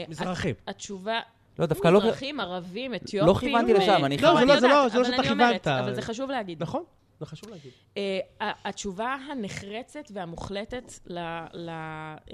[0.08, 0.54] מזרחים.
[0.62, 1.20] הת- התשובה...
[1.60, 1.98] לא, דווקא לא...
[1.98, 3.28] מזרחים, ערבים, אתיופים.
[3.28, 5.66] לא כיוונתי אה, לשם, אני לא, זה אני לא- זה לא- לא אבל שאתה כיוונת.
[5.66, 6.62] אבל זה חשוב להגיד.
[6.62, 6.82] נכון,
[7.20, 7.72] זה חשוב להגיד.
[7.96, 11.18] אה, התשובה הנחרצת והמוחלטת ל,
[11.52, 12.26] ל, אה,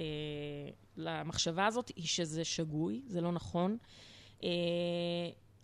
[0.97, 3.77] למחשבה הזאת היא שזה שגוי, זה לא נכון.
[4.45, 4.49] אה,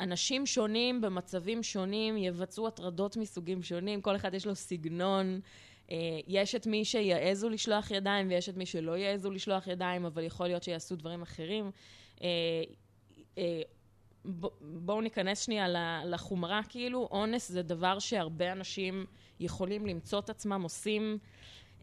[0.00, 5.40] אנשים שונים במצבים שונים יבצעו הטרדות מסוגים שונים, כל אחד יש לו סגנון.
[5.90, 5.96] אה,
[6.26, 10.46] יש את מי שיעזו לשלוח ידיים ויש את מי שלא יעזו לשלוח ידיים, אבל יכול
[10.46, 11.70] להיות שיעשו דברים אחרים.
[13.38, 13.62] אה,
[14.60, 15.66] בואו ניכנס שנייה
[16.04, 19.06] לחומרה, כאילו, אונס זה דבר שהרבה אנשים
[19.40, 21.18] יכולים למצוא את עצמם עושים,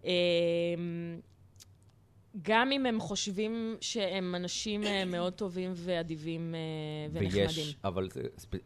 [0.05, 0.11] אה,
[2.41, 6.59] גם אם הם חושבים שהם אנשים אה, מאוד טובים ואדיבים אה,
[7.13, 7.45] ונחמדים.
[7.45, 8.07] ויש, אבל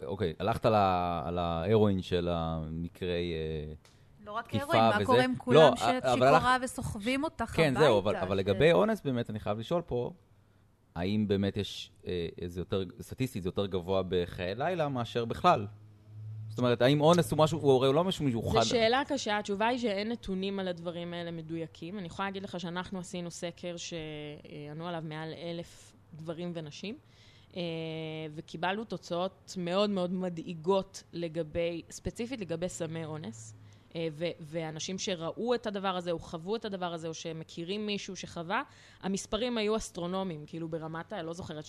[0.05, 3.33] אוקיי, הלכת על ההרואין של המקרי...
[3.33, 3.73] אה,
[4.25, 5.05] לא רק הרואין, מה וזה.
[5.05, 7.55] קורה עם לא, כולם אבל שאת הלך- שיכורה וסוחבים אותך הביתה?
[7.55, 10.11] כן, זהו, אבל, אבל ש- לגבי אונס באמת, אני חייב לשאול פה,
[10.95, 15.67] האם באמת יש אה, איזה יותר, סטטיסטית, זה יותר גבוה בחיי לילה מאשר בכלל?
[16.49, 18.61] זאת אומרת, האם אונס הוא משהו, הוא הרי לא משהו מיוחד.
[18.61, 21.99] זו שאלה קשה, התשובה היא שאין נתונים על הדברים האלה מדויקים.
[21.99, 26.97] אני יכולה להגיד לך שאנחנו עשינו סקר שענו עליו מעל אלף גברים ונשים,
[27.55, 27.61] אה,
[28.35, 33.55] וקיבלנו תוצאות מאוד מאוד מדאיגות לגבי, ספציפית לגבי סמי אונס.
[33.95, 38.15] אה, ו- ואנשים שראו את הדבר הזה, או חוו את הדבר הזה, או שמכירים מישהו
[38.15, 38.61] שחווה,
[39.01, 41.67] המספרים היו אסטרונומיים, כאילו ברמת, ה- לא זוכרת, 60-70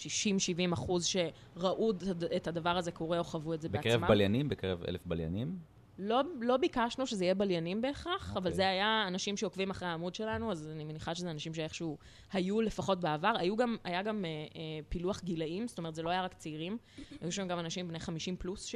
[0.73, 3.91] אחוז שראו את הד- את הדבר הזה קורה או חוו את זה בעצמם.
[3.93, 5.59] בקרב בליינים, בקרב אלף בליינים?
[5.99, 8.33] לא, לא ביקשנו שזה יהיה בליינים בהכרח, okay.
[8.33, 8.53] אבל אוקיי.
[8.53, 11.99] זה היה אנשים שעוקבים אחרי העמוד שלנו, אז אני מניחה שזה אנשים שאיכשהו
[12.33, 13.33] היו לפחות בעבר.
[13.39, 16.79] היו גם, היה גם אה, אה, פילוח גילאים, זאת אומרת, זה לא היה רק צעירים.
[17.21, 18.75] היו שם גם אנשים בני 50 פלוס ש,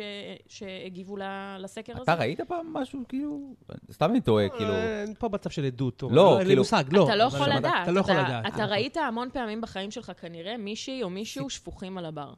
[0.49, 2.03] שהגיבו ל- לסקר הזה.
[2.03, 3.55] אתה ראית פעם משהו, כאילו...
[3.93, 4.75] סתם אני טועה, כאילו...
[4.75, 6.03] אין פה מצב של עדות.
[6.11, 7.05] לא, אין לי כאילו- מושג, לא.
[7.05, 7.83] אתה לא יכול לדעת.
[7.83, 8.55] אתה לא יכול לדעת.
[8.55, 12.33] אתה ראית המון פעמים בחיים שלך כנראה מישהי או מישהו שפוכים על הבר.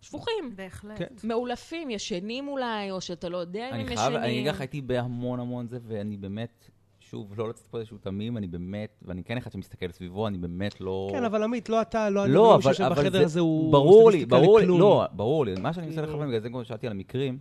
[0.00, 0.52] שפוכים.
[0.56, 0.98] בהחלט.
[0.98, 1.06] כן.
[1.24, 4.16] מאולפים, ישנים אולי, או שאתה לא יודע אם אני הם חייב, ישנים.
[4.16, 8.36] אני אגיד לך, הייתי בהמון המון זה, ואני באמת, שוב, לא לצאת פה איזשהו תמים,
[8.36, 11.08] אני באמת, ואני כן אחד שמסתכל סביבו, אני באמת לא...
[11.12, 13.24] כן, אבל עמית, לא אתה, לא אני, לא, ולא אבל, מישהו שיושב אבל בחדר זה,
[13.24, 13.72] הזה הוא...
[13.72, 14.66] ברור לי, ברור לי.
[14.66, 17.38] לא, ברור לי, מה שאני מנסה כאילו- לכוון, בגלל זה גם שאלתי על המקרים,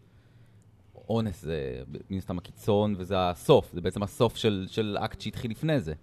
[1.09, 5.79] אונס זה מן הסתם הקיצון, וזה הסוף, זה בעצם הסוף של, של אקט שהתחיל לפני
[5.79, 5.93] זה.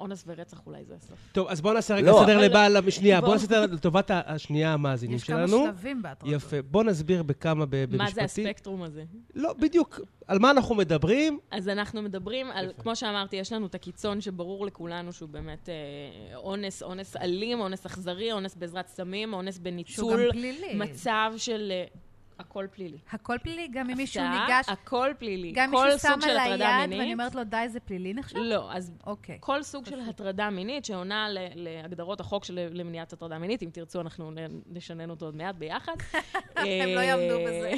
[0.00, 1.18] אונס ורצח אולי זה הסוף.
[1.32, 3.28] טוב, אז בואו נעשה רגע לא, סדר אבל- לבעל, שנייה, בוא.
[3.28, 5.64] בואו נעשה לטובת השנייה המאזינים יש כמה שלנו.
[5.66, 6.34] שלבים בהטרדות.
[6.34, 6.56] יפה.
[6.62, 7.98] בואו נסביר בכמה, ב- במשפטים.
[7.98, 9.04] מה זה הספקטרום הזה?
[9.34, 10.00] לא, בדיוק.
[10.26, 11.38] על מה אנחנו מדברים?
[11.50, 15.74] אז אנחנו מדברים על, כמו שאמרתי, יש לנו את הקיצון שברור לכולנו שהוא באמת אה,
[16.36, 20.74] אונס, אונס אלים, אונס אכזרי, אונס בעזרת סמים, אונס שהוא גם בניצול פלילי.
[20.74, 21.72] מצב של...
[22.40, 22.98] אה, הכל פלילי.
[23.12, 25.52] הכל פלילי, גם אם מישהו ניגש, הכל פלילי.
[25.54, 28.38] גם מישהו שם של על היד מינית- ואני אומרת לו, די, זה פלילי נחשב?
[28.38, 29.36] לא, אז אוקיי.
[29.40, 34.00] כל סוג של הטרדה מינית שעונה ל- להגדרות החוק של למניעת הטרדה מינית, אם תרצו
[34.00, 34.36] אנחנו נ-
[34.76, 35.92] נשנן אותו עוד מעט ביחד.
[36.56, 37.72] הם לא יעמדו בזה.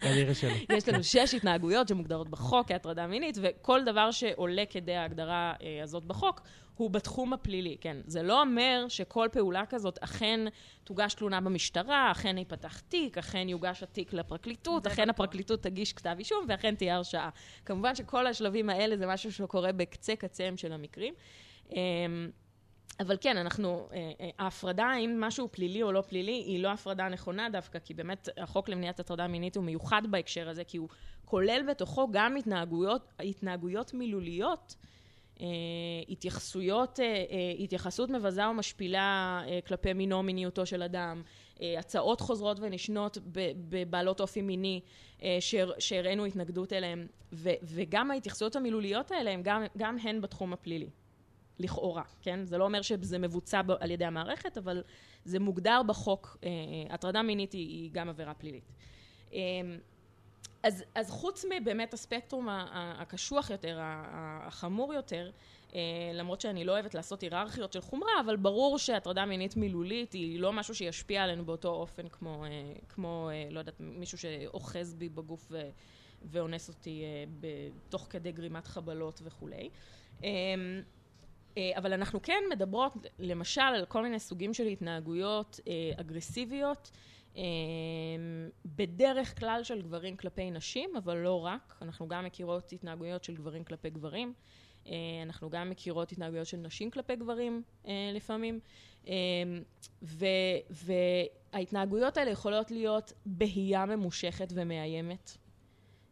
[0.00, 0.50] כנראה שלא.
[0.76, 6.04] יש לנו שש התנהגויות שמוגדרות בחוק כהטרדה מינית, וכל דבר שעולה כדי ההגדרה אה, הזאת
[6.04, 6.40] בחוק,
[6.76, 7.96] הוא בתחום הפלילי, כן.
[8.06, 10.40] זה לא אומר שכל פעולה כזאת אכן
[10.84, 15.10] תוגש תלונה במשטרה, אכן ייפתח תיק, אכן יוגש התיק לפרקליטות, אכן.
[15.10, 17.30] הפרקליטות תגיש כתב אישום, ואכן תהיה הרשעה.
[17.64, 21.14] כמובן שכל השלבים האלה זה משהו שקורה בקצה קצהם של המקרים.
[21.70, 22.30] אמ,
[23.00, 27.08] אבל כן, אנחנו, אה, אה, ההפרדה, האם משהו פלילי או לא פלילי, היא לא הפרדה
[27.08, 30.88] נכונה דווקא, כי באמת החוק למניעת הטרדה מינית הוא מיוחד בהקשר הזה, כי הוא
[31.24, 34.76] כולל בתוכו גם התנהגויות, התנהגויות מילוליות,
[36.08, 37.24] התייחסויות, אה, אה,
[37.58, 41.22] התייחסות מבזה ומשפילה אה, כלפי מינו מיניותו של אדם,
[41.62, 43.18] אה, הצעות חוזרות ונשנות
[43.68, 44.80] בבעלות אופי מיני
[45.22, 47.06] אה, שהר- שהראינו התנגדות אליהם,
[47.62, 50.88] וגם ההתייחסויות המילוליות האלה הן גם, גם הן בתחום הפלילי.
[51.58, 52.44] לכאורה, כן?
[52.44, 54.82] זה לא אומר שזה מבוצע על ידי המערכת, אבל
[55.24, 56.36] זה מוגדר בחוק.
[56.44, 58.72] אה, אה, הטרדה מינית היא, גם עבירה פלילית.
[60.62, 65.30] אז, אז חוץ מבאמת הספקטרום הקשוח יותר, החמור יותר,
[65.74, 65.80] אה,
[66.14, 70.52] למרות שאני לא אוהבת לעשות היררכיות של חומרה, אבל ברור שהטרדה מינית מילולית היא לא
[70.52, 72.50] משהו שישפיע עלינו באותו אופן כמו, אה,
[72.88, 75.70] כמו אה, לא יודעת, מישהו שאוחז בי בגוף ו,
[76.24, 77.02] ואונס אותי
[77.88, 79.70] תוך כדי גרימת חבלות וכולי.
[80.24, 80.28] אה,
[81.76, 85.60] אבל אנחנו כן מדברות, למשל, על כל מיני סוגים של התנהגויות
[85.96, 86.90] אגרסיביות,
[88.64, 91.78] בדרך כלל של גברים כלפי נשים, אבל לא רק.
[91.82, 94.34] אנחנו גם מכירות התנהגויות של גברים כלפי גברים.
[94.86, 94.92] אה,
[95.22, 98.60] אנחנו גם מכירות התנהגויות של נשים כלפי גברים אה, לפעמים.
[99.08, 99.12] אה,
[100.02, 100.26] ו,
[100.70, 105.36] וההתנהגויות האלה יכולות להיות בהייה ממושכת ומאיימת.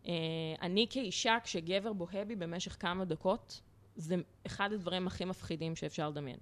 [0.07, 0.13] אה,
[0.63, 3.61] אני כאישה, כשגבר בוהה בי במשך כמה דקות,
[3.97, 6.39] זה אחד הדברים הכי מפחידים שאפשר לדמיין.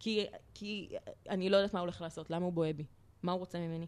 [0.00, 0.88] כי, כי
[1.28, 2.84] אני לא יודעת מה הוא הולך לעשות, למה הוא בוהה בי?
[3.22, 3.86] מה הוא רוצה ממני?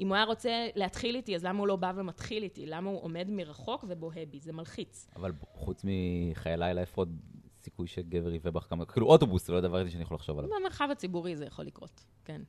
[0.00, 2.66] אם הוא היה רוצה להתחיל איתי, אז למה הוא לא בא ומתחיל איתי?
[2.66, 4.40] למה הוא עומד מרחוק ובוהה בי?
[4.40, 5.06] זה מלחיץ.
[5.16, 7.16] אבל חוץ מחיי לילה, איפה עוד
[7.56, 8.84] סיכוי שגבר יביא בך כמה...
[8.86, 10.50] כאילו אוטובוס, זה לא דבר שאני יכול לחשוב עליו.
[10.60, 12.42] במרחב הציבורי זה יכול לקרות, כן.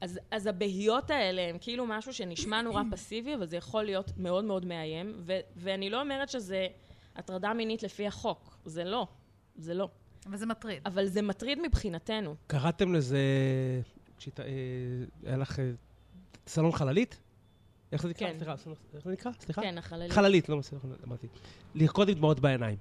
[0.00, 4.44] אז, אז הבהיות האלה הם כאילו משהו שנשמע נורא פסיבי, אבל זה יכול להיות מאוד
[4.44, 6.66] מאוד מאיים, ו, ואני לא אומרת שזה
[7.16, 9.06] הטרדה מינית לפי החוק, זה לא,
[9.56, 9.88] זה לא.
[10.26, 10.82] אבל זה מטריד.
[10.86, 12.34] אבל זה מטריד מבחינתנו.
[12.46, 13.18] קראתם לזה,
[14.18, 14.46] כשהת- אה,
[15.26, 15.70] היה לך אה,
[16.50, 17.20] סלון חללית?
[17.92, 18.28] איך זה נקרא?
[18.28, 18.36] כן.
[18.38, 18.52] סליחה,
[18.94, 19.32] איך זה נקרא?
[19.40, 19.62] סליחה?
[19.62, 20.12] כן, החללית.
[20.12, 21.26] חללית, לא מספיק, אמרתי.
[21.74, 22.76] לרקוד עם דמעות בעיניים.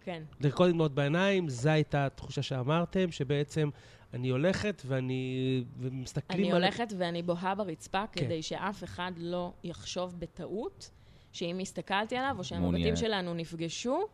[0.00, 0.22] כן.
[0.40, 3.68] לרקוד עם דמעות בעיניים, זו הייתה התחושה שאמרתם, שבעצם
[4.14, 5.64] אני הולכת ואני...
[5.78, 8.20] ומסתכלים אני על- הולכת ואני בוהה ברצפה כן.
[8.24, 10.90] כדי שאף אחד לא יחשוב בטעות
[11.32, 12.44] שאם הסתכלתי עליו או.
[12.44, 14.06] שהמבטים שלנו נפגשו,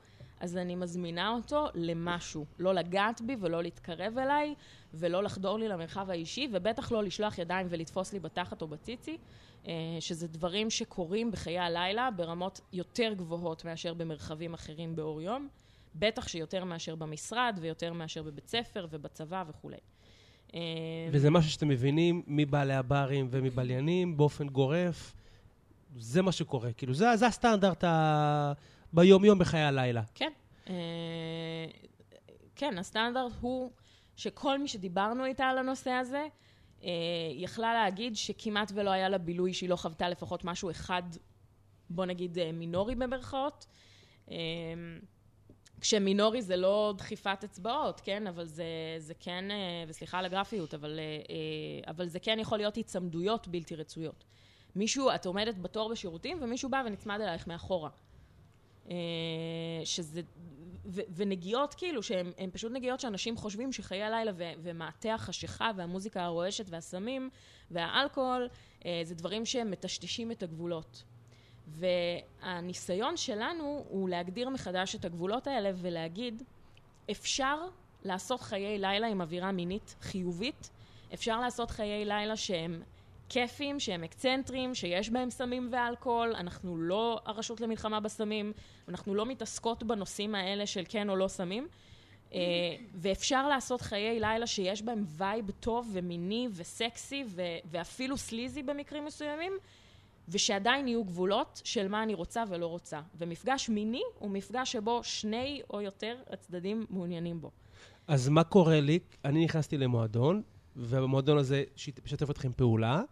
[0.43, 2.47] אז אני מזמינה אותו למשהו.
[2.59, 4.55] לא לגעת בי ולא להתקרב אליי
[4.95, 9.19] ולא לחדור לי למרחב האישי, ובטח לא לשלוח ידיים ולתפוס לי בתחת או בציצי,
[9.67, 15.49] אה, שזה דברים שקורים בחיי הלילה ברמות יותר גבוהות מאשר במרחבים אחרים באור יום.
[15.95, 19.77] בטח שיותר מאשר במשרד ויותר מאשר בבית ספר ובצבא וכולי.
[20.55, 20.61] אה,
[21.13, 25.15] וזה משהו שאתם מבינים מבעלי הברים ומבליינים באופן גורף.
[25.99, 28.53] זה מה שקורה, כאילו, זה, זה הסטנדרט ה...
[28.93, 30.03] ביום-יום בחיי הלילה.
[30.15, 30.33] כן.
[30.69, 30.75] אה,
[32.57, 33.71] כן, הסטנדרט הוא
[34.17, 36.27] שכל מי שדיברנו איתה על הנושא הזה,
[36.85, 36.89] אה,
[37.33, 41.03] יכלה להגיד שכמעט ולא היה לה בילוי שהיא לא חוותה לפחות משהו אחד,
[41.91, 43.67] בוא נגיד אה, מינורי במרכאות.
[45.81, 48.27] כשמינורי זה לא דחיפת אצבעות, כן?
[48.27, 48.65] אבל זה,
[48.99, 49.45] זה כן,
[49.89, 51.01] וסליחה על הגרפיות, אבל,
[51.87, 54.25] אבל זה כן יכול להיות היצמדויות בלתי רצויות.
[54.77, 57.91] מישהו, את עומדת בתור בשירותים, ומישהו בא ונצמד אלייך מאחורה.
[58.91, 58.97] אה,
[59.85, 60.21] שזה,
[60.85, 66.25] ו, ונגיעות כאילו, שהן הן פשוט נגיעות שאנשים חושבים שחיי הלילה ו, ומעטה החשיכה והמוזיקה
[66.25, 67.31] הרועשת והסמים
[67.71, 68.49] והאלכוהול,
[68.85, 71.05] אה, זה דברים שמטשטשים את הגבולות.
[71.67, 76.43] והניסיון שלנו הוא להגדיר מחדש את הגבולות האלה ולהגיד,
[77.11, 77.57] אפשר
[78.05, 80.71] לעשות חיי לילה עם אווירה מינית חיובית,
[81.15, 82.83] אפשר לעשות חיי לילה שהם
[83.33, 88.53] כיפים, שהם אקצנטריים, שיש בהם סמים ואלכוהול, אנחנו לא הרשות למלחמה בסמים,
[88.89, 91.69] אנחנו לא מתעסקות בנושאים האלה של כן או לא סמים,
[92.35, 92.41] אה,
[92.95, 99.53] ואפשר לעשות חיי לילה שיש בהם vibe טוב ומיני וסקסי ו- ואפילו sleazy במקרים מסוימים,
[100.29, 103.01] ושעדיין יהיו גבולות של מה אני רוצה ולא רוצה.
[103.19, 107.51] ומפגש מיני הוא מפגש שבו שני או יותר הצדדים מעוניינים בו.
[108.09, 108.99] אז מה קורה לי?
[109.25, 110.43] אני נכנסתי למועדון,
[110.77, 111.65] ובמועדון הזה
[112.05, 113.03] משתף אתכם פעולה,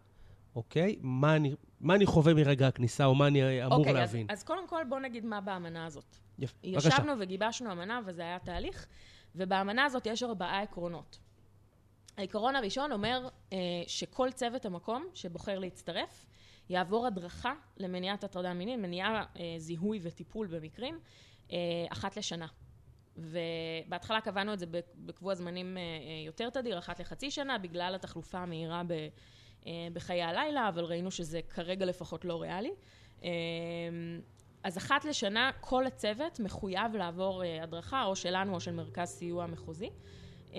[0.56, 0.96] אוקיי?
[1.00, 4.26] מה אני, מה אני חווה מרגע הכניסה, או מה אני אמור אוקיי, להבין?
[4.30, 6.16] אז, אז קודם כל בוא נגיד מה באמנה הזאת.
[6.38, 6.88] יפה, בבקשה.
[6.88, 8.86] ישבנו וגיבשנו אמנה, וזה היה תהליך,
[9.34, 11.18] ובאמנה הזאת יש ארבעה עקרונות.
[12.16, 16.26] העיקרון הראשון אומר אה, שכל צוות המקום שבוחר להצטרף,
[16.68, 20.98] יעבור הדרכה למניעת הטרדה מינית, מניעה, אה, זיהוי וטיפול במקרים,
[21.52, 21.56] אה,
[21.92, 22.46] אחת לשנה.
[23.16, 28.38] ובהתחלה קבענו את זה בקבוע זמנים אה, אה, יותר תדיר, אחת לחצי שנה, בגלל התחלופה
[28.38, 29.08] המהירה ב,
[29.92, 32.70] בחיי הלילה, אבל ראינו שזה כרגע לפחות לא ריאלי.
[33.24, 33.28] אה,
[34.64, 39.46] אז אחת לשנה כל הצוות מחויב לעבור אה, הדרכה, או שלנו או של מרכז סיוע
[39.46, 39.90] מחוזי,
[40.54, 40.58] אה,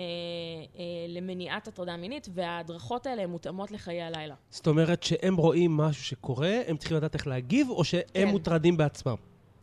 [0.76, 4.34] אה, למניעת הטרדה מינית, וההדרכות האלה הן מותאמות לחיי הלילה.
[4.50, 8.28] זאת אומרת שהם רואים משהו שקורה, הם צריכים לדעת איך להגיב, או שהם כן.
[8.28, 9.14] מוטרדים בעצמם?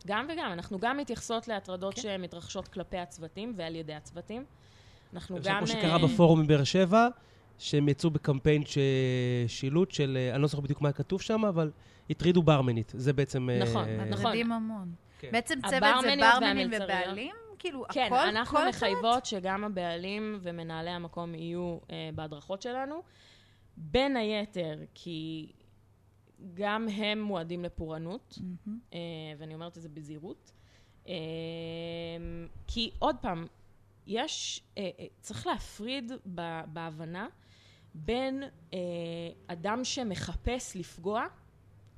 [0.06, 2.00] גם וגם, אנחנו גם מתייחסות להטרדות כן.
[2.00, 4.44] שמתרחשות כלפי הצוותים ועל ידי הצוותים.
[5.14, 5.58] אנחנו גם...
[5.58, 7.08] כמו שקרה אה, בפורום בבאר שבע,
[7.60, 8.78] שהם יצאו בקמפיין ש...
[9.46, 11.70] שילוט של, אה, אני לא זוכר בדיוק מה כתוב שם, אבל
[12.10, 12.92] הטרידו ברמנית.
[12.96, 13.50] זה בעצם...
[13.50, 14.08] אה, נכון, נכון.
[14.08, 14.92] מטרידים המון.
[15.18, 15.28] כן.
[15.32, 16.70] בעצם צוות זה ברמנים.
[16.82, 17.34] ובעלים?
[17.58, 23.02] כאילו, כן, הכל, אנחנו כל מחייבות שגם הבעלים ומנהלי המקום יהיו אה, בהדרכות שלנו.
[23.76, 25.52] בין היתר, כי
[26.54, 28.78] גם הם מועדים לפורענות, מהמם.
[28.94, 28.98] אה,
[29.38, 30.52] ואני אומרת את זה בזהירות.
[31.08, 31.14] אה,
[32.66, 33.46] כי עוד פעם,
[34.06, 37.28] יש, אה, אה, צריך להפריד ב- בהבנה
[37.94, 38.42] בין
[38.74, 38.78] אה,
[39.46, 41.26] אדם שמחפש לפגוע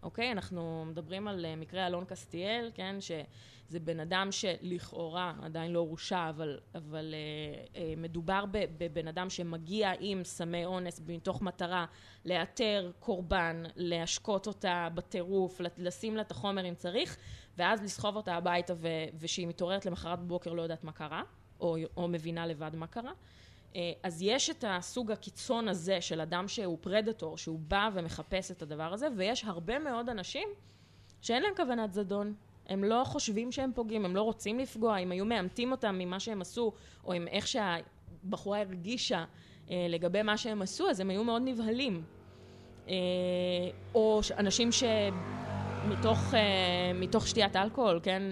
[0.02, 0.32] אוקיי?
[0.32, 2.96] אנחנו מדברים על אה, מקרה אלון קסטיאל, כן?
[3.00, 9.92] שזה בן אדם שלכאורה עדיין לא הורשע, אבל, אבל אה, אה, מדובר בבן אדם שמגיע
[10.00, 11.86] עם סמי אונס מתוך מטרה
[12.24, 17.16] לאתר קורבן, להשקות אותה בטירוף, לשים לה את החומר אם צריך,
[17.58, 21.22] ואז לסחוב אותה הביתה ו- ושהיא מתעוררת למחרת בבוקר לא יודעת מה קרה,
[21.60, 23.12] או, או מבינה לבד מה קרה.
[23.76, 28.62] אה, אז יש את הסוג הקיצון הזה של אדם שהוא פרדטור, שהוא בא ומחפש את
[28.62, 30.48] הדבר הזה, ויש הרבה מאוד אנשים
[31.20, 32.34] שאין להם כוונת זדון.
[32.66, 36.40] הם לא חושבים שהם פוגעים, הם לא רוצים לפגוע, אם היו מאמתים אותם ממה שהם
[36.40, 36.72] עשו,
[37.04, 39.24] או עם איך שהבחורה הרגישה
[39.70, 42.02] אה, לגבי מה שהם עשו, אז הם היו מאוד נבהלים.
[42.88, 42.94] אה,
[43.94, 44.84] או אנשים ש...
[45.88, 48.22] מתוך, אה, שתיית אלכוהול, כן,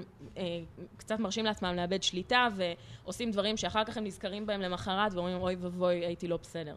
[0.97, 5.57] קצת מרשים לעצמם לאבד שליטה ועושים דברים שאחר כך הם נזכרים בהם למחרת ואומרים אוי
[5.57, 6.77] ואבוי הייתי לא בסדר.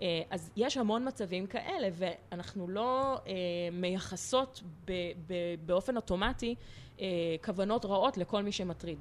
[0.00, 3.18] אה, אז יש המון מצבים כאלה ואנחנו לא
[3.72, 4.92] מייחסות ב,
[5.26, 5.34] ב,
[5.66, 6.54] באופן אוטומטי
[7.44, 8.98] כוונות רעות לכל מי שמטריד.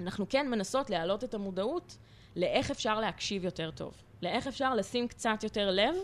[0.00, 1.96] אנחנו כן מנסות להעלות את המודעות
[2.36, 5.94] לאיך אפשר להקשיב יותר טוב, לאיך אפשר לשים קצת יותר לב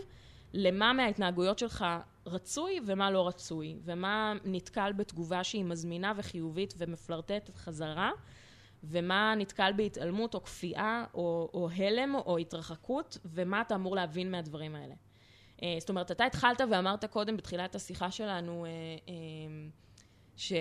[0.53, 1.85] למה מההתנהגויות שלך
[2.25, 8.11] רצוי ומה לא רצוי, ומה נתקל בתגובה שהיא מזמינה וחיובית ומפלרטטת חזרה,
[8.83, 14.75] ומה נתקל בהתעלמות או כפייה או, או הלם או התרחקות, ומה אתה אמור להבין מהדברים
[14.75, 14.95] האלה.
[15.63, 18.69] אה, זאת אומרת, אתה התחלת ואמרת קודם בתחילת השיחה שלנו, אה,
[19.09, 19.13] אה,
[20.35, 20.53] ש,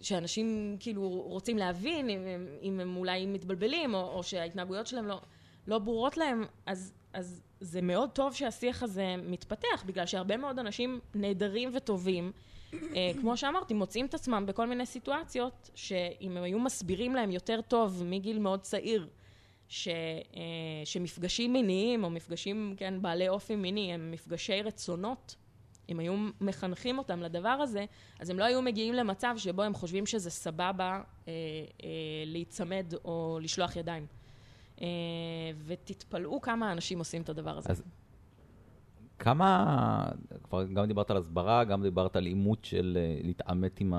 [0.00, 2.20] שאנשים כאילו רוצים להבין אם,
[2.62, 5.20] אם הם אולי מתבלבלים, או, או שההתנהגויות שלהם לא,
[5.68, 11.00] לא ברורות להם, אז, אז זה מאוד טוב שהשיח הזה מתפתח, בגלל שהרבה מאוד אנשים
[11.14, 12.32] נהדרים וטובים,
[12.74, 17.60] אה, כמו שאמרתי, מוצאים את עצמם בכל מיני סיטואציות, שאם הם היו מסבירים להם יותר
[17.60, 19.08] טוב מגיל מאוד צעיר,
[19.68, 20.42] ש, אה,
[20.84, 25.36] שמפגשים מיניים, או מפגשים, כן, בעלי אופי מיני, הם מפגשי רצונות,
[25.88, 27.84] אם היו מחנכים אותם לדבר הזה,
[28.20, 31.32] אז הם לא היו מגיעים למצב שבו הם חושבים שזה סבבה אה,
[31.84, 31.88] אה,
[32.26, 34.06] להיצמד או לשלוח ידיים.
[34.82, 34.86] אה,
[35.66, 37.70] ותתפלאו כמה אנשים עושים את הדבר הזה.
[37.70, 37.82] אז
[39.18, 40.08] כמה,
[40.42, 43.94] כבר גם דיברת על הסברה, גם דיברת על אימות של אה, להתעמת עם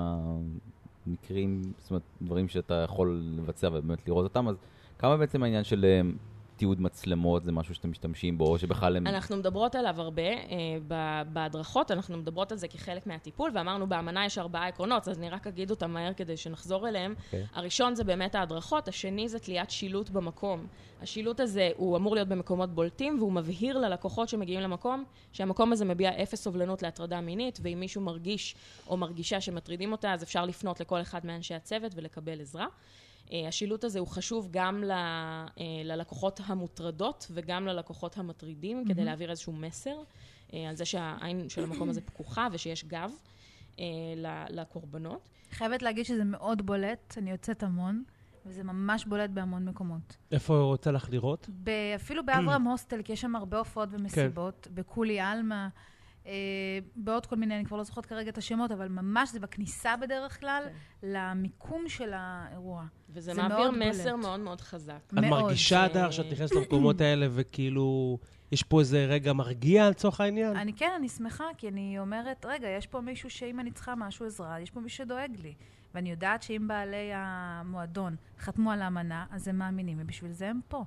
[1.06, 4.56] המקרים, זאת אומרת, דברים שאתה יכול לבצע ובאמת לראות אותם, אז
[4.98, 6.10] כמה בעצם העניין של אה,
[6.60, 9.06] תיעוד מצלמות זה משהו שאתם משתמשים בו, או שבכלל הם...
[9.06, 14.38] אנחנו מדברות עליו הרבה אה, בהדרכות, אנחנו מדברות על זה כחלק מהטיפול, ואמרנו באמנה יש
[14.38, 17.14] ארבעה עקרונות, אז אני רק אגיד אותם מהר כדי שנחזור אליהם.
[17.18, 17.24] Okay.
[17.26, 17.46] אוקיי.
[17.54, 20.66] הראשון זה באמת ההדרכות, השני זה תליית שילוט במקום.
[21.02, 26.22] השילוט הזה הוא אמור להיות במקומות בולטים, והוא מבהיר ללקוחות שמגיעים למקום, שהמקום הזה מביע
[26.22, 28.54] אפס סובלנות להטרדה מינית, ואם מישהו מרגיש
[28.86, 32.66] או מרגישה שמטרידים אותה, אז אפשר לפנות לכל אחד מאנשי הצוות ולקבל עזרה.
[33.32, 35.46] אה, השילוט הזה הוא חשוב גם ל, אה,
[35.84, 38.88] ללקוחות המוטרדות וגם ללקוחות המטרידים, mm-hmm.
[38.88, 39.96] כדי להעביר איזשהו מסר
[40.54, 43.10] אה, על זה שהעין של המקום הזה פקוחה ושיש גב
[44.50, 45.28] לקורבנות.
[45.50, 48.02] חייבת להגיד שזה מאוד בולט, אני יוצאת המון.
[48.46, 50.16] וזה ממש בולט בהמון מקומות.
[50.32, 51.48] איפה רוצה לך לראות?
[51.96, 54.68] אפילו באברהם הוסטל, כי יש שם הרבה הופעות ומסיבות.
[54.70, 54.74] כן.
[54.74, 55.68] בקולי עלמה.
[56.26, 56.32] אה,
[56.96, 60.40] בעוד כל מיני, אני כבר לא זוכרת כרגע את השמות, אבל ממש זה בכניסה בדרך
[60.40, 60.72] כלל כן.
[61.02, 62.84] למיקום של האירוע.
[63.10, 64.16] וזה מעביר מסר.
[64.16, 64.98] מאוד מאוד חזק.
[65.06, 65.24] את מאוד.
[65.24, 68.18] מרגישה, הדר, שאת נכנסת למקומות האלה וכאילו...
[68.52, 70.56] יש פה איזה רגע מרגיע לצורך העניין?
[70.56, 74.26] אני כן, אני שמחה, כי אני אומרת, רגע, יש פה מישהו שאם אני צריכה משהו
[74.26, 75.54] עזרה, יש פה מישהו שדואג לי.
[75.94, 80.84] ואני יודעת שאם בעלי המועדון חתמו על האמנה, אז הם מאמינים, ובשביל זה הם פה.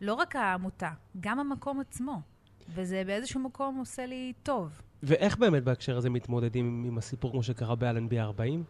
[0.00, 2.20] לא רק העמותה, גם המקום עצמו.
[2.68, 4.80] וזה באיזשהו מקום עושה לי טוב.
[5.02, 8.64] ואיך באמת בהקשר הזה מתמודדים עם, עם הסיפור כמו שקרה באלנבי 40?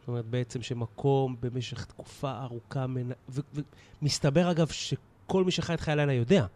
[0.00, 3.10] זאת אומרת, בעצם שמקום במשך תקופה ארוכה, מנ...
[4.02, 6.46] ומסתבר אגב שכל מי שחי את חיי הלילה יודע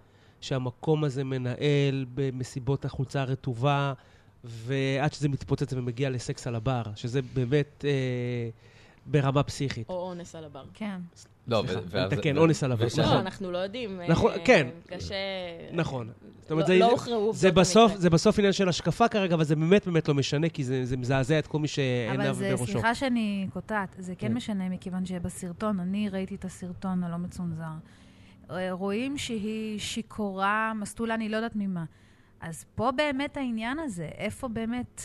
[0.41, 3.93] שהמקום הזה מנהל במסיבות החולצה הרטובה,
[4.45, 8.51] ועד שזה מתפוצץ ומגיע לסקס על הבר, שזה באמת אה,
[9.07, 9.89] ברמה פסיכית.
[9.89, 10.65] או אונס על הבר.
[10.75, 11.01] כן.
[11.49, 12.13] לא, ואז...
[12.23, 12.87] כן, אונס על הבר.
[12.99, 14.01] לא, אנחנו לא יודעים.
[14.09, 14.67] נכון, אה, כן.
[14.87, 15.15] קשה...
[15.73, 16.11] נכון.
[16.41, 20.09] זאת אומרת, לא הוכרעו עובדות זה בסוף עניין של השקפה כרגע, אבל זה באמת באמת
[20.09, 22.55] לא משנה, כי זה מזעזע את כל מי שעיניו בראשו.
[22.55, 27.17] אבל סליחה שאני קוטעת, זה כן, כן משנה, מכיוון שבסרטון, אני ראיתי את הסרטון הלא
[27.17, 27.65] מצונזר.
[28.51, 31.85] אה, רואים שהיא שיכורה, מסטולה, אני לא יודעת ממה.
[32.41, 35.03] אז פה באמת העניין הזה, איפה באמת...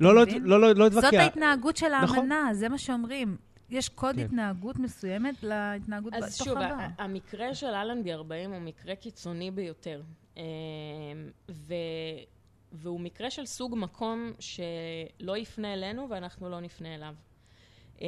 [0.00, 1.10] לא, לא, לא, לא, לא אתווכח.
[1.10, 2.18] זאת ההתנהגות של נכון.
[2.18, 2.54] האמנה, נכון.
[2.54, 3.36] זה מה שאומרים.
[3.70, 4.24] יש קוד כן.
[4.24, 6.58] התנהגות מסוימת להתנהגות בתוך אז שוב,
[6.98, 10.02] המקרה של אלנבי 40 הוא מקרה קיצוני ביותר.
[10.36, 10.42] אמ,
[11.50, 11.74] ו...
[12.72, 17.14] והוא מקרה של סוג מקום שלא יפנה אלינו ואנחנו לא נפנה אליו.
[18.02, 18.06] אה,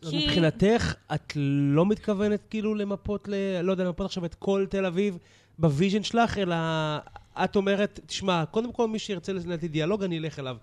[0.00, 0.26] כי...
[0.26, 3.60] מבחינתך, את לא מתכוונת כאילו למפות, ל...
[3.62, 5.18] לא יודע, למפות עכשיו את כל תל אביב
[5.58, 6.56] ב vision שלך, אלא
[7.44, 10.56] את אומרת, תשמע, קודם כל מי שירצה לנהל דיאלוג, אני אלך אליו.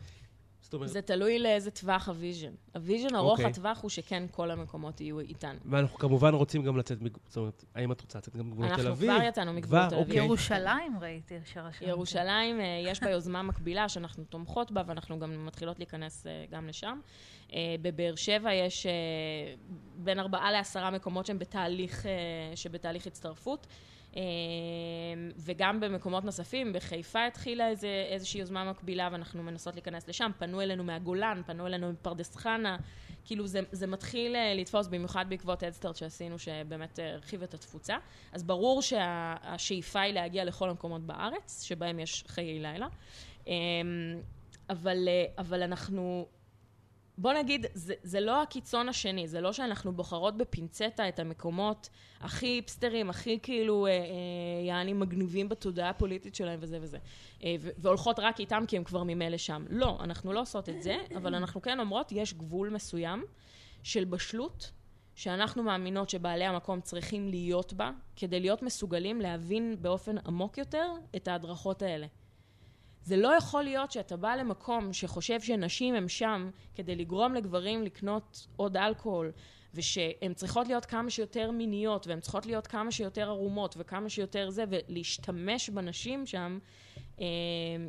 [0.68, 2.52] זאת אומרת, זה תלוי לאיזה טווח ה vision.
[2.76, 3.46] ה vision ארוך אוקיי.
[3.46, 5.60] הטווח הוא שכן כל המקומות יהיו איתנו.
[5.66, 8.76] ואנחנו כמובן רוצים גם לצאת, מג- זאת אומרת, האם את רוצה לצאת גם מגבולות תל
[8.76, 9.12] אנחנו אביב?
[9.16, 10.08] כבר יצאנו מגבולות תל אביב.
[10.08, 10.24] אוקיי.
[10.26, 11.86] ירושלים ראיתי שרשמתי.
[11.86, 16.68] ירושלים, אה, יש בה יוזמה מקבילה שאנחנו תומכות בה, ואנחנו גם מתחילות להיכנס אה, גם
[16.68, 17.00] לשם.
[17.54, 18.88] אה, בבאר שבע יש
[19.98, 22.06] בין ארבעה לעשרה מקומות שהם בתהליך,
[22.56, 23.68] שבתהליך הצטרפות.
[24.18, 24.22] אה,
[25.38, 30.32] וגם במקומות נוספים, בחיפה התחילה איזה, איזושהי יוזמה מקבילה ואנחנו מנסות להיכנס לשם.
[30.38, 32.78] פנו אלינו מהגולן, פנו אלינו מפרדס חנה.
[33.26, 37.96] כאילו זה, זה מתחיל אה, לתפוס, במיוחד בעקבות הדסטארט שעשינו, שבאמת אה, הרחיב את התפוצה.
[38.34, 42.88] אז ברור שהשאיפה היא להגיע לכל המקומות בארץ, שבהם יש חיי לילה.
[43.48, 43.54] אמ,
[44.70, 46.28] אבל, אה, אבל אנחנו,
[47.18, 51.90] בוא נגיד, זה, זה לא הקיצון השני, זה לא שאנחנו בוחרות בפינצטה את המקומות
[52.20, 53.98] הכי היפסטרים, הכי כאילו אה, אה,
[54.68, 56.98] יעני מגניבים בתודעה הפוליטית שלהם וזה וזה.
[57.44, 59.66] אה, ו- והולכות רק איתם כי הם כבר ממילא שם.
[59.70, 63.24] לא, אנחנו לא עושות את זה, אבל אנחנו כן אומרות, יש גבול מסוים
[63.84, 64.72] של בשלות,
[65.16, 71.28] שאנחנו מאמינות שבעלי המקום צריכים להיות בה, כדי להיות מסוגלים להבין באופן עמוק יותר את
[71.28, 72.08] ההדרכות האלה.
[73.08, 78.48] זה לא יכול להיות שאתה בא למקום שחושב שנשים הם שם כדי לגרום לגברים לקנות
[78.56, 79.32] עוד אלכוהול,
[79.74, 84.64] ושהן צריכות להיות כמה שיותר מיניות, והן צריכות להיות כמה שיותר ערומות, וכמה שיותר זה,
[84.70, 86.60] ולהשתמש בנשים שם
[87.20, 87.26] אה,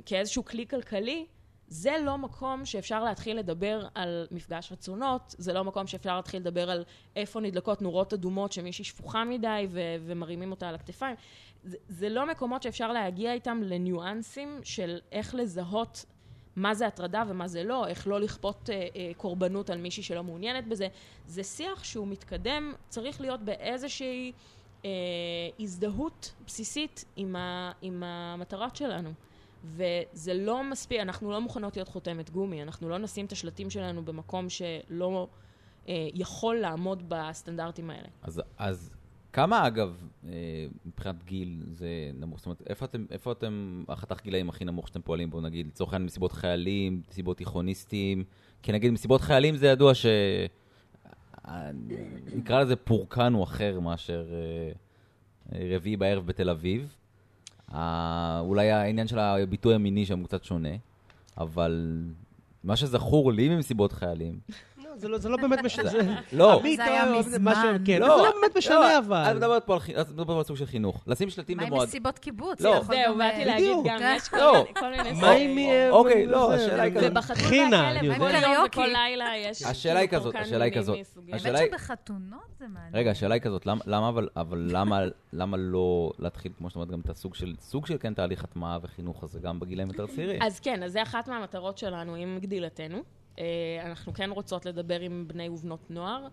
[0.06, 1.26] כאיזשהו כלי כלכלי,
[1.68, 6.70] זה לא מקום שאפשר להתחיל לדבר על מפגש רצונות, זה לא מקום שאפשר להתחיל לדבר
[6.70, 6.84] על
[7.16, 9.66] איפה נדלקות נורות אדומות שמישהי שפוכה מדי
[10.00, 11.16] ומרימים אותה על הכתפיים.
[11.68, 16.04] זה, זה לא מקומות שאפשר להגיע איתם לניואנסים של איך לזהות
[16.56, 20.22] מה זה הטרדה ומה זה לא, איך לא לכפות אה, אה, קורבנות על מישהי שלא
[20.22, 20.88] מעוניינת בזה.
[21.26, 24.32] זה שיח שהוא מתקדם, צריך להיות באיזושהי
[24.84, 24.90] אה,
[25.60, 29.12] הזדהות בסיסית עם, ה, עם המטרות שלנו.
[29.64, 34.04] וזה לא מספיק, אנחנו לא מוכנות להיות חותמת גומי, אנחנו לא נשים את השלטים שלנו
[34.04, 35.28] במקום שלא
[35.88, 38.08] אה, יכול לעמוד בסטנדרטים האלה.
[38.22, 38.97] אז, אז
[39.32, 42.38] כמה, אגב, אה, מבחינת גיל זה נמוך?
[42.38, 45.92] זאת אומרת, איפה אתם, איפה אתם, החתך גילאים הכי נמוך שאתם פועלים בו, נגיד, לצורך
[45.92, 48.24] העניין מסיבות חיילים, מסיבות תיכוניסטים?
[48.62, 50.06] כי נגיד מסיבות חיילים זה ידוע ש...
[52.34, 54.72] נקרא לזה פורקן הוא אחר מאשר אה,
[55.52, 56.94] אה, רביעי בערב בתל אביב.
[58.40, 60.76] אולי העניין של הביטוי המיני שם הוא קצת שונה,
[61.38, 62.02] אבל
[62.64, 64.38] מה שזכור לי ממסיבות חיילים,
[64.98, 65.90] זה לא- זה לא באמת משנה.
[66.32, 67.82] לא, זה היה לא, מזמן.
[67.84, 69.32] כן, לא, זה לא באמת לא, משנה את אבל.
[69.36, 69.78] מדברת פה
[70.34, 71.02] על את סוג של חינוך.
[71.06, 71.88] לשים שלטים מה עם במועד...
[71.88, 72.60] מסיבות קיבוץ?
[72.60, 72.80] לא.
[72.82, 73.76] זהו, באתי להגיד.
[73.84, 74.64] גם, יש כל לא.
[74.90, 75.12] מיני-.
[75.20, 75.58] מה עם...
[75.58, 77.10] אה, אוקיי, לא, זה- השאלה היא כזאת.
[77.10, 78.18] ובחתונה חינה, והכלב, אני יודע.
[78.18, 78.80] כל יום קריוקי.
[78.80, 79.62] וכל לילה יש...
[79.62, 80.96] השאלה היא כאילו כזאת, השאלה היא כזאת.
[81.32, 82.94] האמת שבחתונות זה מעניין.
[82.94, 85.00] רגע, השאלה היא כזאת, למה- למה אבל, אבל למה,
[85.32, 88.78] למה לא להתחיל, כמו שאת אומרת, גם את הסוג של, סוג של כן תהליך הטמעה
[88.82, 90.42] וחינוך הזה, גם בגילאים יותר צעירים?
[90.42, 92.98] אז כן, אז זה אחת מהמטרות שלנו עם גדילתנו.
[93.38, 93.44] אה,
[93.86, 96.26] אנחנו כן רוצות לדבר עם בני ובנות נוער.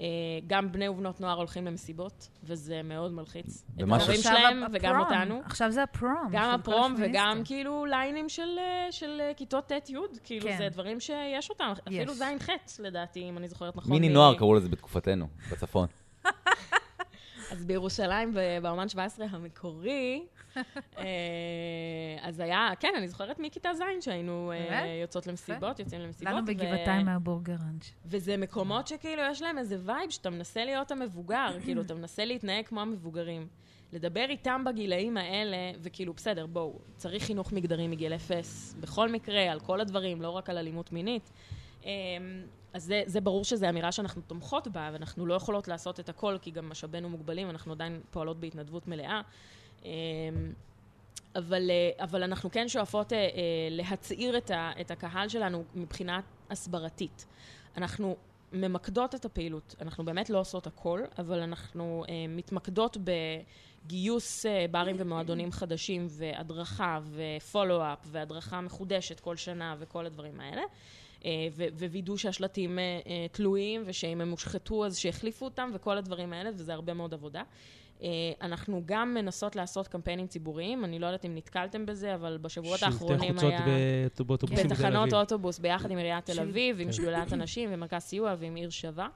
[0.00, 0.06] אה,
[0.46, 3.64] גם בני ובנות נוער הולכים למסיבות, וזה מאוד מלחיץ.
[3.76, 4.70] את ההורים שלהם הפרום.
[4.72, 5.40] וגם אותנו.
[5.44, 6.28] עכשיו זה הפרום.
[6.32, 6.94] גם הפרום.
[6.98, 9.94] וגם כאילו ליינים של, אה, של כיתות ט'-י',
[10.24, 10.58] כאילו כן.
[10.58, 12.18] זה דברים שיש אותם, אפילו יש.
[12.18, 13.92] ז'-ח' לדעתי, אם אני זוכרת נכון.
[13.92, 15.86] מיני נוער קראו לזה בתקופתנו, בצפון.
[17.52, 20.26] אז בירושלים, באומן 17 המקורי,
[20.98, 21.04] אה,
[22.22, 24.86] אז היה, כן, אני זוכרת מכיתה ז' שהיינו אה?
[25.02, 26.34] יוצאות למסיבות, יוצאים למסיבות.
[26.34, 27.92] לנו בגבעתיים מהבורגראנץ'.
[28.06, 32.66] וזה מקומות שכאילו יש להם איזה vibe שאתה מנסה להיות המבוגר, כאילו, אתה מנסה להתנהג
[32.66, 33.46] כמו המבוגרים.
[33.92, 39.60] לדבר איתם בגילאים האלה, וכאילו, בסדר, בואו, צריך חינוך מגדרי מגיל אפס, בכל מקרה, על
[39.60, 41.30] כל הדברים, לא רק על אלימות מינית.
[42.72, 46.36] אז זה, זה ברור שזו אמירה שאנחנו תומכות בה, ואנחנו לא יכולות לעשות את הכל,
[46.42, 49.20] כי גם משאבינו מוגבלים, אנחנו עדיין פועלות בהתנדבות מלאה.
[49.84, 49.90] אמ,
[51.36, 53.28] אבל, אה, אבל אנחנו כן שואפות אה, אה,
[53.70, 56.20] להצעיר את, ה, את הקהל שלנו מבחינה
[56.50, 57.26] הסברתית.
[57.76, 58.16] אנחנו
[58.52, 59.74] ממקדות את הפעילות.
[59.80, 62.96] אנחנו באמת לא עושות הכל, אבל אנחנו אה, מתמקדות
[63.86, 70.62] בגיוס אה, ברים ומועדונים חדשים, והדרכה, ופולו-אפ, והדרכה מחודשת כל שנה, וכל הדברים האלה.
[71.24, 76.32] אה, ו- ווידוא שהשלטים אה, אה, תלויים, ושאם הם הושחתו אז שיחליפו אותם, וכל הדברים
[76.32, 77.42] האלה, וזה הרבה מאוד עבודה.
[78.40, 83.18] אנחנו גם מנסות לעשות קמפיינים ציבוריים, אני לא יודעת אם נתקלתם בזה, אבל בשבועות האחרונים
[83.18, 84.08] שלטי חוצות היה...
[84.26, 85.14] באוטובוסים בתל בתחנות אביב.
[85.14, 86.92] אוטובוס ביחד עם עיריית תל אביב, עם כן.
[86.92, 89.08] שדולת הנשים ומרכז סיוע ועם עיר שווה.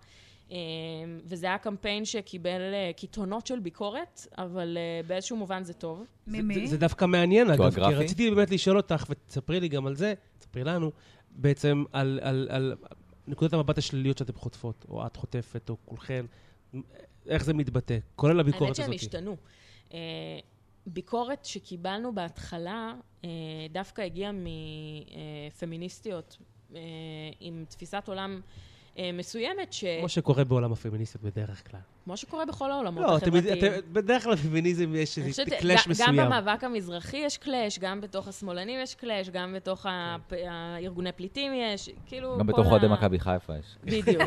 [1.25, 2.61] וזה היה קמפיין שקיבל
[2.97, 6.05] קיתונות של ביקורת, אבל באיזשהו מובן זה טוב.
[6.27, 6.55] ממי?
[6.55, 7.81] זה- זה דווקא מעניין, אגב, כי?
[7.81, 10.91] רציתי באמת לשאול אותך, ותספרי לי גם על זה, תספרי לנו,
[11.37, 12.75] בעצם על, על, על
[13.27, 16.27] נקודות המבט השליליות שאתן חוטפות, או את חוטפת, או כולכן,
[17.27, 18.85] איך זה מתבטא, כולל הביקורת האמת הזאת.
[18.85, 19.37] שהם השתנו.
[19.95, 19.99] אה,
[20.87, 23.31] ביקורת שקיבלנו בהתחלה אה,
[23.71, 24.33] דווקא הגיעה
[25.53, 26.37] מפמיניסטיות
[26.75, 26.81] אה,
[27.41, 28.41] עם תפיסת עולם
[29.13, 29.85] מסוימת, ש...
[29.99, 31.81] כמו שקורה בעולם הפמיניסטיות בדרך כלל.
[32.05, 33.59] כמו שקורה בכל העולמות לא, החברתיים.
[33.59, 36.17] אתם- בדרך כלל בפמיניזם יש איזה קלאש ג- מסוים.
[36.17, 39.89] גם במאבק המזרחי יש קלאש, גם בתוך השמאלנים יש קלאש, גם בתוך כן.
[39.93, 42.37] הפ- הארגוני פליטים יש, כאילו...
[42.39, 43.77] גם בתוך ה- אוהדי מכבי חיפה יש.
[43.85, 44.23] בדיוק.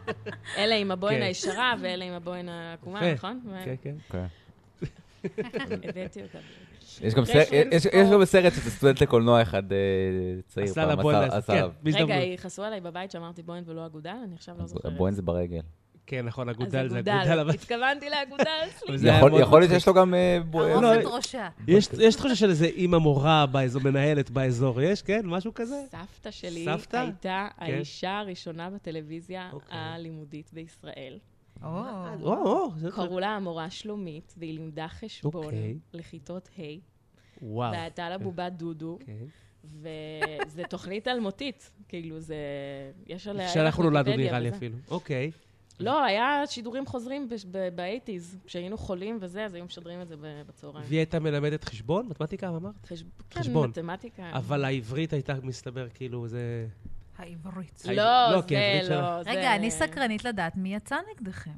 [0.58, 1.22] אלה עם הבוהן כן.
[1.22, 3.12] הישרה ואלה עם הבוהן העקומה.
[3.12, 3.40] נכון?
[3.64, 3.94] כן, כן.
[4.10, 4.26] כן.
[5.88, 6.38] הבאתי אותה.
[7.02, 9.78] יש גם יש סרט- יש- גם שזה סטודנט לקולנוע אחד אה,
[10.46, 11.64] צעיר עשה לה פעם, בוהן, כן.
[11.94, 14.14] רגע, יכעסו עליי בבית שאמרתי בוהן ולא אגודל?
[14.24, 14.96] אני עכשיו לא זוכרת.
[14.96, 15.60] בוהן זה ברגל.
[16.06, 17.38] כן, נכון, אגודל זה אגודל.
[17.40, 17.50] אבל...
[17.50, 18.44] התכוונתי לאגודל,
[18.78, 19.16] סליחה.
[19.40, 19.70] יכול להיות.
[19.72, 20.36] שיש לו גם אה.
[20.54, 21.48] ערוף לא, ראשה.
[21.68, 25.02] יש יש תחושה של איזה אימא מורה באזור, מנהלת באזור, יש?
[25.02, 25.20] כן?
[25.24, 25.76] משהו כזה?
[25.90, 26.66] סבתא שלי?
[26.92, 27.64] הייתה כן.
[27.64, 29.78] האישה הראשונה בטלוויזיה אוקיי.
[29.78, 31.18] הלימודית בישראל.
[31.62, 31.68] או,
[32.22, 32.90] או, או, זה...
[32.90, 35.78] קראו לה המורה שלומית, והיא לימדה חשבון אוקיי.
[35.92, 36.62] לכיתות ה',
[37.42, 37.72] וואו.
[37.72, 39.24] והייתה לה בובת דודו, כן.
[39.64, 42.36] וזו תוכנית אלמותית, כאילו זה...
[43.06, 43.48] יש עליה...
[43.48, 44.48] שאנחנו נולדנו נראה לי.
[44.48, 44.76] אפילו.
[44.90, 45.30] אוקיי.
[45.80, 47.28] לא, היה שידורים חוזרים
[47.74, 50.86] באייטיז, כשהיינו חולים וזה, אז היו משדרים את זה ב- בצהריים.
[50.88, 52.06] והיא הייתה מלמדת חשבון?
[52.08, 52.74] מתמטיקה, אמרת?
[52.82, 52.94] כן,
[53.34, 53.70] חשבון.
[53.70, 54.30] מתמטיקה.
[54.32, 56.66] אבל העברית הייתה, מסתבר, כאילו, זה...
[57.18, 57.82] העברית.
[57.86, 59.30] לא, לא, זה לא, זה...
[59.30, 61.50] רגע, אני סקרנית לדעת מי יצא נגדכם.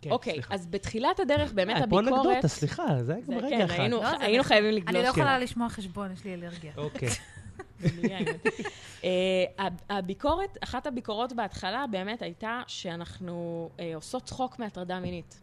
[0.00, 0.40] כן, אוקיי.
[0.50, 2.26] אז בתחילת הדרך באמת אה, פה הביקורת...
[2.26, 3.74] אנקדוטה, סליחה, זה היה גם כן, רגע אחד.
[3.80, 4.48] היינו- לא, היינו נחמד.
[4.48, 4.88] חייבים לגלוש.
[4.88, 5.20] אני לא כן.
[5.20, 6.72] יכולה לשמוע חשבון, יש לי אלרגיה.
[6.76, 7.08] אוקיי.
[9.04, 9.08] אה,
[9.58, 15.40] הב- הביקורת, אחת הביקורות בהתחלה באמת הייתה שאנחנו אה, עושות צחוק מהטרדה מינית.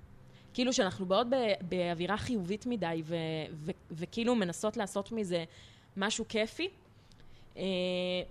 [0.53, 1.28] כאילו שאנחנו באות
[1.61, 3.15] באווירה חיובית מדי, ו-
[3.53, 5.43] ו- וכאילו מנסות לעשות מזה
[5.97, 6.67] משהו כיפי.
[7.58, 7.64] אה,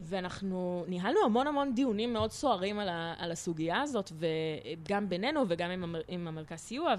[0.01, 5.71] ואנחנו ניהלנו המון המון דיונים מאוד סוערים על, ה- על הסוגיה הזאת, וגם בינינו וגם
[5.71, 6.95] עם, המר- עם המרכז סיוע,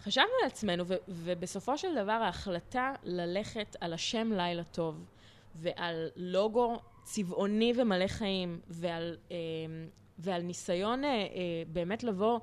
[0.00, 5.04] וחשבנו לעצמנו, ו- ובסופו של דבר ההחלטה ללכת על השם לילה טוב,
[5.54, 9.36] ועל לוגו צבעוני ומלא חיים, ועל, אה,
[10.18, 11.10] ועל ניסיון אה,
[11.72, 12.38] באמת לבוא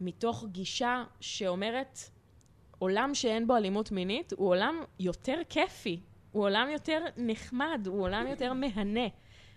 [0.00, 1.98] מתוך גישה שאומרת,
[2.78, 6.00] עולם שאין בו אלימות מינית הוא עולם יותר כיפי,
[6.32, 9.06] הוא עולם יותר נחמד, הוא עולם יותר מהנה,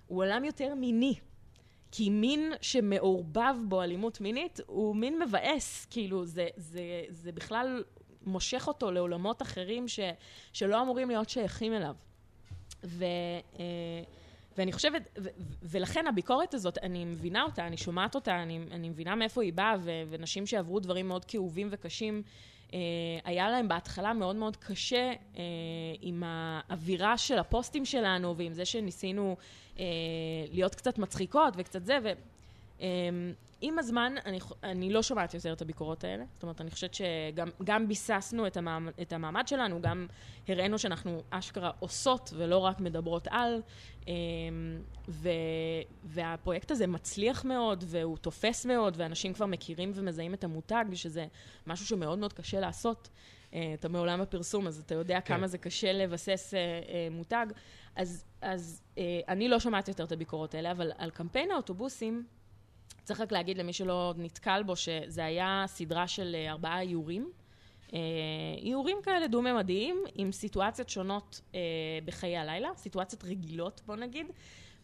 [0.07, 1.15] הוא עולם יותר מיני.
[1.91, 7.83] כי מין שמעורבב בו אלימות מינית הוא מין מבאס, כאילו זה, זה, זה בכלל
[8.25, 9.99] מושך אותו לעולמות אחרים ש,
[10.53, 11.95] שלא אמורים להיות שייכים אליו.
[12.83, 13.05] ו,
[13.59, 14.03] אה,
[14.57, 15.29] ואני חושבת, ו,
[15.63, 19.75] ולכן הביקורת הזאת, אני מבינה אותה, אני שומעת אותה, אני, אני מבינה מאיפה היא באה,
[19.79, 22.23] ו, ונשים שעברו דברים מאוד כאובים וקשים,
[23.23, 25.43] היה להם בהתחלה מאוד מאוד קשה אה,
[26.01, 29.35] עם האווירה של הפוסטים שלנו, ועם זה שניסינו
[29.79, 29.85] אה,
[30.51, 32.11] להיות קצת מצחיקות וקצת זה, ו...
[33.61, 36.23] עם הזמן, אני, אני לא שומעת יותר את הביקורות האלה.
[36.33, 40.07] זאת אומרת, אני חושבת שגם גם ביססנו את, המעמד, את המעמד שלנו, גם
[40.47, 43.61] הראינו שאנחנו אשכרה עושות ולא רק מדברות על.
[44.07, 44.13] אמ,
[45.09, 45.29] ו,
[46.03, 51.25] והפרויקט הזה מצליח מאוד, והוא תופס מאוד, ואנשים כבר מכירים ומזהים את המותג, שזה
[51.67, 53.09] משהו שמאוד מאוד קשה לעשות.
[53.53, 55.35] אה, אתה מעולם הפרסום, אז אתה יודע כן.
[55.35, 57.45] כמה זה קשה לבסס אה, אה, מותג.
[57.95, 58.81] אז, אז
[59.27, 62.25] אני לא שומעת יותר את הביקורות האלה, אבל על קמפיין האוטובוסים,
[63.03, 67.31] צריך רק להגיד למי שלא נתקל בו, שזה היה סדרה של אה, ארבעה איורים.
[67.93, 67.99] אה,
[68.57, 71.59] איורים כאלה דו-ממדיים, עם סיטואציות שונות אה,
[72.05, 74.27] בחיי הלילה, סיטואציות רגילות, בוא נגיד,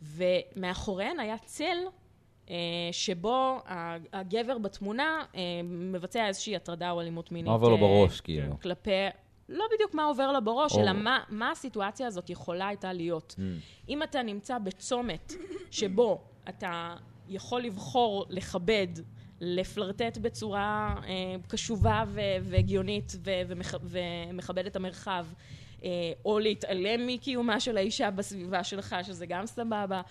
[0.02, 1.78] ומאחוריהן היה צל
[2.50, 2.56] אה,
[2.92, 3.60] שבו
[4.14, 7.48] הגבר בתמונה אה, מבצע איזושהי הטרדה או אלימות מינית.
[7.48, 8.60] מה עובר לו אה, בראש, כאילו?
[8.62, 8.92] כלפי,
[9.50, 13.36] לא בדיוק מה עובר לו בראש, או- אלא מה, מה הסיטואציה הזאת יכולה הייתה להיות.
[13.38, 13.42] Mm.
[13.90, 15.34] אם אתה נמצא בצומת
[15.72, 16.96] שבו אתה
[17.30, 18.88] יכול לבחור לכבד,
[19.42, 21.14] לפלרטט בצורה אה,
[21.48, 25.26] קשובה ו- והגיונית ו- ומכ- ומכבד את המרחב,
[25.84, 25.90] אה,
[26.26, 30.02] או להתעלם מקיומה של האישה בסביבה שלך, שזה גם סבבה,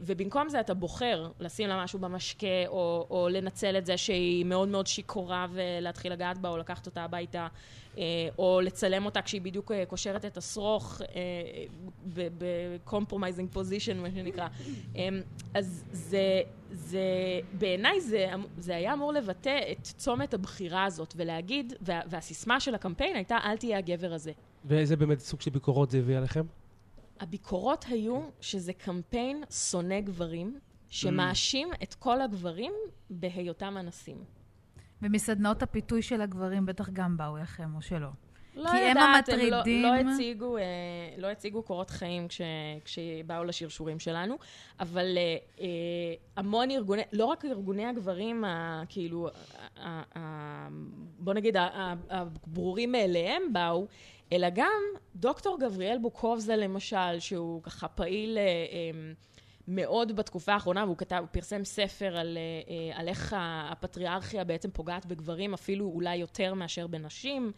[0.00, 4.68] ובמקום זה אתה בוחר לשים לה משהו במשקה, או, או לנצל את זה שהיא מאוד
[4.68, 7.46] מאוד שיכורה ולהתחיל לגעת בה, או לקחת אותה הביתה.
[7.98, 11.02] אה, או לצלם אותה כשהיא בדיוק אה, קושרת את השרוך
[12.14, 14.48] ב-compromising position, מה שנקרא.
[14.96, 15.08] אה,
[15.54, 16.40] אז זה,
[16.70, 17.00] זה
[17.52, 22.74] בעיניי זה, אמ- זה היה אמור לבטא את צומת הבחירה הזאת, ולהגיד, וה, והסיסמה של
[22.74, 24.32] הקמפיין הייתה, אל תהיה הגבר הזה.
[24.64, 26.44] ואיזה באמת סוג של ביקורות זה הביא עליכם?
[27.22, 30.58] הביקורות היו שזה קמפיין שונא גברים,
[30.88, 32.72] שמאשים את כל הגברים
[33.10, 34.24] בהיותם אנסים.
[35.02, 38.08] ומסדנאות הפיתוי של הגברים בטח גם באו לכם, או שלא.
[38.54, 39.82] לא כי הם יודעת, הם לא, המטרידים.
[39.82, 40.62] לא, הציגו, אה,
[41.18, 42.40] לא הציגו קורות חיים כש,
[42.84, 44.38] כשבאו לשרשורים שלנו,
[44.80, 45.66] אבל אה, אה,
[46.36, 49.28] המון ארגוני, לא רק ארגוני הגברים, ה, כאילו,
[49.76, 50.68] ה, ה,
[51.18, 53.86] בוא נגיד, ה- ה- הברורים מאליהם באו,
[54.32, 54.82] אלא גם
[55.16, 59.12] דוקטור גבריאל בוקובזה למשל, שהוא ככה פעיל אה, אה,
[59.68, 65.54] מאוד בתקופה האחרונה, והוא כתב, פרסם ספר על, אה, על איך הפטריארכיה בעצם פוגעת בגברים,
[65.54, 67.52] אפילו אולי יותר מאשר בנשים.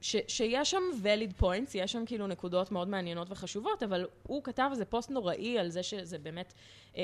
[0.00, 4.68] ש, שיש שם valid points, יש שם כאילו נקודות מאוד מעניינות וחשובות, אבל הוא כתב
[4.72, 6.54] איזה פוסט נוראי על זה שזה באמת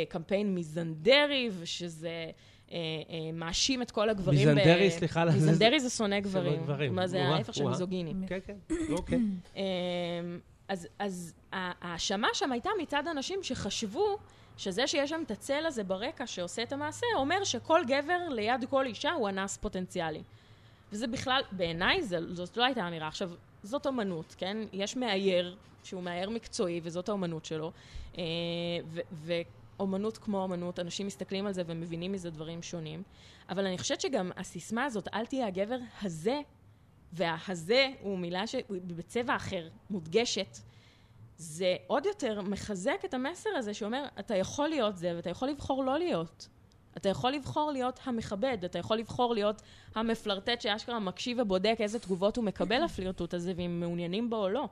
[0.08, 2.30] קמפיין מיזנדרי, ושזה...
[3.32, 4.38] מאשים את כל הגברים.
[4.38, 5.24] מיזנדרי, סליחה.
[5.24, 6.94] מיזנדרי זה שונא גברים.
[6.94, 8.14] מה זה ההפך של מיזוגיני.
[8.26, 8.56] כן, כן,
[8.98, 9.18] אוקיי.
[10.68, 14.18] אז, אז ההאשמה שם הייתה מצד אנשים שחשבו
[14.56, 18.86] שזה שיש שם את הצל הזה ברקע שעושה את המעשה, אומר שכל גבר ליד כל
[18.86, 20.22] אישה הוא אנס פוטנציאלי.
[20.92, 22.02] וזה בכלל, בעיניי
[22.32, 23.08] זאת לא הייתה אמירה.
[23.08, 23.30] עכשיו,
[23.62, 24.56] זאת אומנות, כן?
[24.72, 27.72] יש מאייר, שהוא מאייר מקצועי, וזאת האומנות שלו.
[28.18, 28.22] אה,
[29.78, 33.02] ואומנות כמו אומנות, אנשים מסתכלים על זה ומבינים מזה דברים שונים.
[33.48, 36.40] אבל אני חושבת שגם הסיסמה הזאת, אל תהיה הגבר הזה
[37.12, 40.58] וההזה הוא מילה שבצבע אחר, מודגשת,
[41.36, 45.84] זה עוד יותר מחזק את המסר הזה שאומר, אתה יכול להיות זה ואתה יכול לבחור
[45.84, 46.48] לא להיות.
[46.96, 49.62] אתה יכול לבחור להיות המכבד, אתה יכול לבחור להיות
[49.94, 54.68] המפלרטט שאשכרה מקשיב ובודק איזה תגובות הוא מקבל לפלירטוט הזה ואם מעוניינים בו או לא.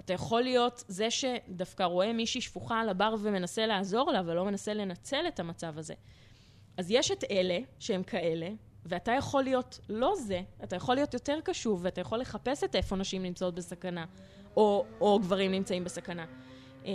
[0.00, 4.74] אתה יכול להיות זה שדווקא רואה מישהי שפוכה על הבר ומנסה לעזור לה ולא מנסה
[4.74, 5.94] לנצל את המצב הזה.
[6.76, 8.48] אז יש את אלה שהם כאלה,
[8.84, 12.96] ואתה יכול להיות לא זה, אתה יכול להיות יותר קשוב, ואתה יכול לחפש את איפה
[12.96, 14.04] נשים נמצאות בסכנה,
[14.56, 16.26] או, או גברים נמצאים בסכנה.
[16.84, 16.90] אמ,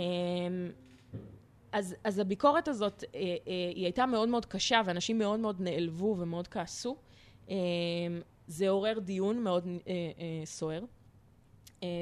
[1.72, 3.36] אז, אז הביקורת הזאת, אה, אה,
[3.74, 6.96] היא הייתה מאוד מאוד קשה, ואנשים מאוד מאוד נעלבו ומאוד כעסו.
[7.48, 7.54] אמ,
[8.46, 9.92] זה עורר דיון מאוד אה,
[10.44, 10.82] סוער.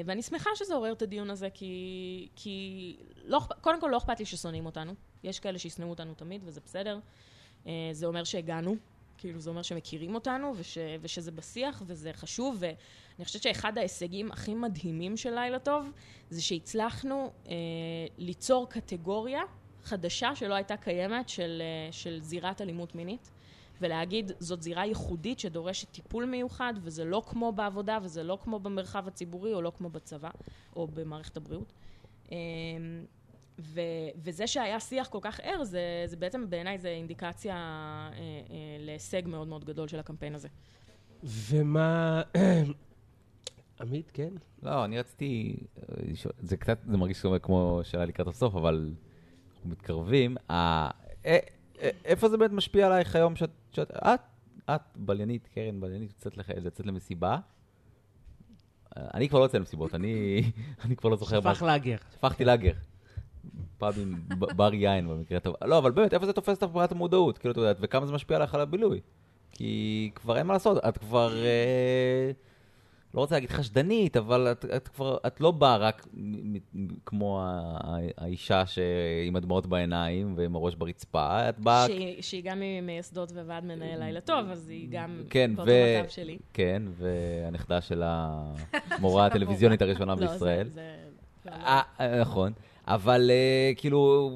[0.05, 4.25] ואני שמחה שזה עורר את הדיון הזה, כי, כי לא, קודם כל לא אכפת לי
[4.25, 4.93] ששונאים אותנו.
[5.23, 6.99] יש כאלה שישנאו אותנו תמיד, וזה בסדר.
[7.91, 8.75] זה אומר שהגענו,
[9.21, 14.53] כאילו זה אומר שמכירים אותנו וש, ושזה בשיח וזה חשוב ואני חושבת שאחד ההישגים הכי
[14.53, 15.91] מדהימים של לילה טוב
[16.29, 17.53] זה שהצלחנו אה,
[18.17, 19.41] ליצור קטגוריה
[19.83, 23.31] חדשה שלא הייתה קיימת של, אה, של זירת אלימות מינית
[23.81, 29.07] ולהגיד זאת זירה ייחודית שדורשת טיפול מיוחד וזה לא כמו בעבודה וזה לא כמו במרחב
[29.07, 30.29] הציבורי או לא כמו בצבא
[30.75, 31.73] או במערכת הבריאות.
[32.31, 32.37] אה,
[33.59, 33.81] ו,
[34.15, 39.21] וזה שהיה שיח כל כך ער, זה, זה בעצם בעיניי זה אינדיקציה אה, אה, להישג
[39.25, 40.47] מאוד מאוד גדול של הקמפיין הזה.
[41.23, 42.21] ומה...
[43.81, 44.29] עמית, כן?
[44.63, 45.57] לא, אני רציתי...
[46.39, 48.91] זה קצת, זה מרגיש כמו שהיה לקראת הסוף, אבל
[49.53, 50.37] אנחנו מתקרבים.
[50.49, 50.89] אה,
[51.25, 51.37] אה, אה,
[52.05, 53.49] איפה זה באמת משפיע עלייך היום שאת...
[53.71, 54.19] שאת את,
[54.69, 57.37] את בליינית, קרן בליינית, יוצאת לצאת למסיבה?
[58.97, 60.41] אני כבר לא יוצא למסיבות, אני,
[60.85, 61.41] אני כבר לא זוכר...
[61.41, 61.95] שפך לאגר.
[62.13, 62.73] שפכתי לאגר.
[63.77, 64.23] פאבים,
[64.55, 65.55] בר יין במקרה הטוב.
[65.63, 67.37] לא, אבל באמת, איפה זה תופס את הפרט המודעות?
[67.37, 68.99] כאילו, אתה יודע, וכמה זה משפיע עליך על הבילוי?
[69.51, 71.43] כי כבר אין מה לעשות, את כבר...
[71.45, 72.31] אה,
[73.13, 76.07] לא רוצה להגיד חשדנית, אבל את, את כבר, את לא באה רק
[77.05, 77.43] כמו
[78.17, 78.63] האישה
[79.27, 81.87] עם הדמעות בעיניים ועם הראש ברצפה, את באה...
[81.87, 85.99] שהיא, שהיא גם ממייסדות וועד מנהל לילה טוב, אז היא גם כן, באותו ו...
[86.01, 86.37] מצב שלי.
[86.53, 90.67] כן, והנכדה של המורה הטלוויזיונית הראשונה לא, בישראל.
[90.67, 90.95] זה...
[91.43, 91.51] זה...
[91.51, 91.53] לא,
[91.99, 92.21] לא.
[92.21, 92.53] נכון.
[92.93, 94.31] אבל uh, כאילו...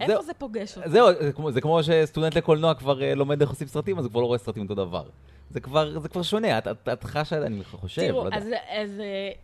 [0.00, 0.90] איפה זה, זה פוגש אותי?
[0.90, 4.10] זהו, זה כמו, זה כמו שסטודנט לקולנוע כבר uh, לומד איך עושים סרטים, אז הוא
[4.10, 5.08] כבר לא רואה סרטים אותו דבר.
[5.50, 8.40] זה כבר, זה כבר שונה, את, את, את חשה, אני חושב, תראו, לא יודע.
[8.40, 9.38] תראו, אז, אז uh,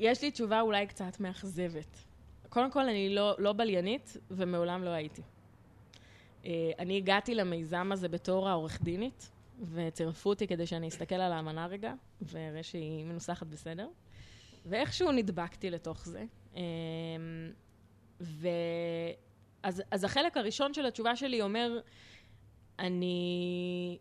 [0.00, 1.98] יש לי תשובה אולי קצת מאכזבת.
[2.48, 5.22] קודם כל, אני לא, לא בליינית, ומעולם לא הייתי.
[6.78, 9.30] אני הגעתי למיזם הזה בתור העורך דינית,
[9.74, 11.92] וצירפו אותי כדי שאני אסתכל על האמנה רגע,
[12.22, 13.88] ואראה שהיא מנוסחת בסדר.
[14.66, 16.24] ואיכשהו נדבקתי לתוך זה.
[18.20, 18.24] Uh,
[19.64, 21.80] ואז אז החלק הראשון של התשובה שלי אומר,
[22.78, 23.98] אני...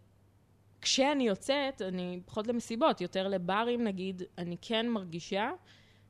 [0.81, 5.51] כשאני יוצאת, אני פחות למסיבות, יותר לברים נגיד, אני כן מרגישה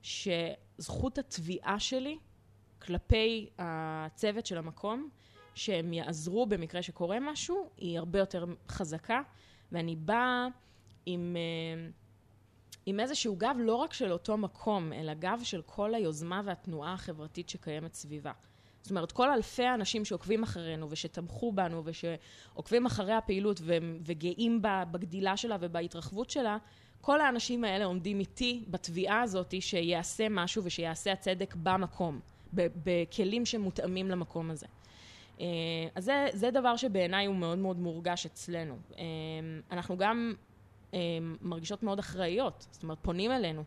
[0.02, 2.18] שזכות התביעה שלי
[2.82, 5.10] כלפי הצוות של המקום,
[5.56, 9.22] שהם יעזרו במקרה שקורה משהו, היא הרבה יותר חזקה,
[9.72, 10.48] ואני באה
[11.06, 11.36] עם...
[11.36, 12.07] Uh,
[12.90, 17.50] עם איזשהו גב לא רק של אותו מקום, אלא גב של כל היוזמה והתנועה החברתית
[17.50, 18.32] שקיימת סביבה.
[18.82, 23.62] זאת אומרת, כל אלפי האנשים שעוקבים אחרינו ושתמכו בנו ושעוקבים אחרי הפעילות
[24.06, 26.58] וגאים בה, בגדילה שלה ובהתרחבות שלה,
[27.02, 32.20] כל האנשים האלה עומדים איתי בתביעה הזאת שיעשה משהו ושיעשה הצדק במקום,
[32.54, 34.66] בכלים שמותאמים למקום הזה.
[35.40, 35.46] אה,
[35.96, 38.78] אז זה, זה דבר שבעיניי הוא מאוד מאוד מורגש אצלנו.
[38.98, 39.04] אה,
[39.72, 40.34] אנחנו גם
[41.42, 43.64] מרגישות מאוד אחראיות, זאת אומרת, פונים אלינו.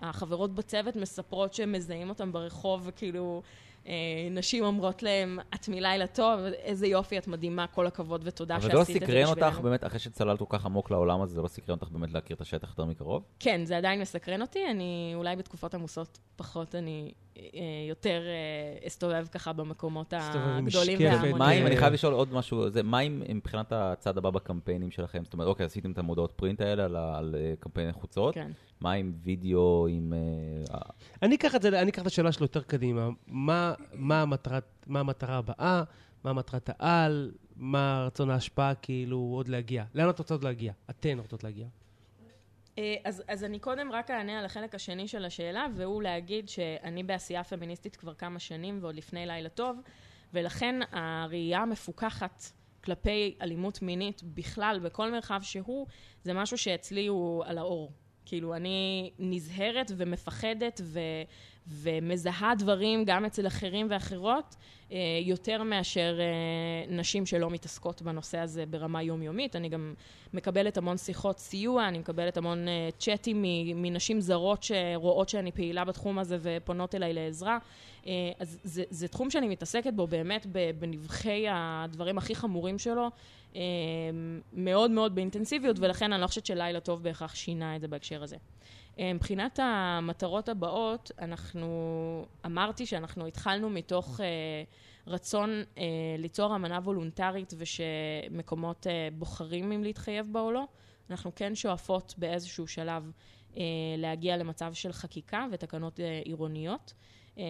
[0.00, 3.42] החברות בצוות מספרות שהם מזהים אותם ברחוב וכאילו
[3.86, 3.92] אה,
[4.30, 8.72] נשים אומרות להם, את מלילה טוב, איזה יופי, את מדהימה, כל הכבוד ותודה אבל שעשית
[8.72, 9.62] זה לא את זה סקרן אותך בשבילנו.
[9.62, 12.40] באמת, אחרי שצללת כל כך עמוק לעולם הזה, זה לא סקרן אותך באמת להכיר את
[12.40, 13.22] השטח יותר מקרוב?
[13.38, 17.12] כן, זה עדיין מסקרן אותי, אני אולי בתקופות עמוסות פחות, אני
[17.88, 20.98] יותר אה, אסתובב ככה במקומות הגדולים.
[21.00, 21.62] וההמוניים.
[21.62, 25.24] אה, אני חייב לשאול עוד משהו, זה, מה אם מבחינת הצעד הבא בקמפיינים שלכם?
[25.24, 28.50] זאת אומרת, אוקיי, עשיתם את המודעות פרינט האלה על, על אה, קמפייני חוצות, כן.
[28.80, 30.12] מה עם וידאו, עם...
[30.72, 30.78] אה,
[31.22, 33.08] אני אקח את זה, אני אקח את השאלה שלו יותר קדימה.
[33.26, 35.82] מה, מה, המטרת, מה המטרה הבאה?
[36.24, 37.30] מה מטרת העל?
[37.56, 39.84] מה רצון ההשפעה, כאילו, עוד להגיע?
[39.94, 40.72] לאן את רוצות להגיע?
[40.90, 41.66] אתן רוצות להגיע.
[42.78, 47.02] אה, אז, אז אני קודם רק אענה על החלק השני של השאלה, והוא להגיד שאני
[47.02, 49.80] בעשייה פמיניסטית כבר כמה שנים ועוד לפני לילה טוב,
[50.32, 52.44] ולכן הראייה המפוקחת
[52.84, 55.86] כלפי אלימות מינית בכלל, בכל מרחב שהוא,
[56.22, 57.92] זה משהו שאצלי הוא על האור.
[58.24, 61.00] כאילו, אני נזהרת ומפחדת ו,
[61.68, 64.56] ומזהה דברים גם אצל אחרים ואחרות,
[64.92, 69.56] אה, יותר מאשר אה, נשים שלא מתעסקות בנושא הזה ברמה יומיומית.
[69.56, 69.94] אני גם
[70.32, 73.44] מקבלת המון שיחות סיוע, אני מקבלת המון אה, צ'אטים
[73.74, 77.58] מנשים זרות שרואות שאני פעילה בתחום הזה ופונות אליי לעזרה.
[78.38, 80.46] אז זה, זה תחום שאני מתעסקת בו באמת
[80.78, 83.10] בנבחי הדברים הכי חמורים שלו,
[84.52, 88.36] מאוד מאוד באינטנסיביות, ולכן אני לא חושבת שלילה טוב בהכרח שינה את זה בהקשר הזה.
[88.98, 94.26] אה, מבחינת המטרות הבאות, אנחנו, אמרתי שאנחנו התחלנו מתוך אה,
[95.06, 95.84] רצון אה,
[96.18, 100.64] ליצור אמנה וולונטרית ושמקומות אה, בוחרים אם להתחייב בה או לא.
[101.10, 103.10] אנחנו כן שואפות באיזשהו שלב
[103.56, 103.62] אה,
[103.98, 106.92] להגיע למצב של חקיקה ותקנות אה, עירוניות.
[107.38, 107.44] אה,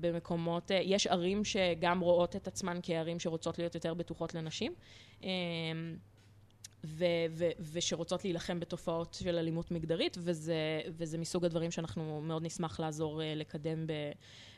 [0.00, 4.74] במקומות, אה, יש ערים שגם רואות את עצמן כערים שרוצות להיות יותר בטוחות לנשים.
[6.84, 12.80] ו- ו- ושרוצות להילחם בתופעות של אלימות מגדרית, וזה, וזה מסוג הדברים שאנחנו מאוד נשמח
[12.80, 14.12] לעזור uh, לקדם ב-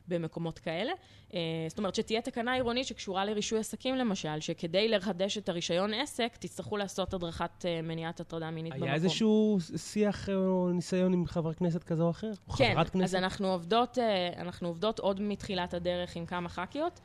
[0.09, 0.93] במקומות כאלה.
[1.31, 1.35] Uh,
[1.69, 6.77] זאת אומרת שתהיה תקנה עירונית שקשורה לרישוי עסקים למשל, שכדי לחדש את הרישיון עסק, תצטרכו
[6.77, 8.89] לעשות הדרכת uh, מניעת הטרדה מינית במקום.
[8.89, 12.33] היה איזשהו שיח או ניסיון עם חבר כנסת כזה או אחר?
[12.49, 13.05] או כן, חברת כנסת?
[13.05, 17.01] אז אנחנו עובדות, אה, אנחנו עובדות עוד מתחילת הדרך עם כמה ח"כיות,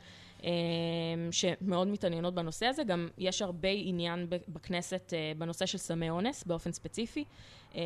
[1.30, 2.84] שמאוד מתעניינות בנושא הזה.
[2.84, 7.24] גם יש הרבה עניין בכנסת אה, בנושא של סמי אונס באופן ספציפי,
[7.74, 7.80] אה,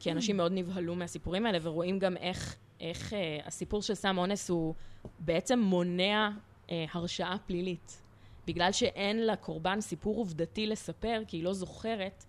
[0.00, 4.50] כי אנשים מאוד נבהלו מהסיפורים האלה ורואים גם איך, איך אה, הסיפור של סם אונס
[4.50, 4.74] הוא
[5.18, 6.30] בעצם מונע
[6.70, 8.02] אה, הרשעה פלילית.
[8.46, 12.24] בגלל שאין לקורבן סיפור עובדתי לספר, כי היא לא זוכרת,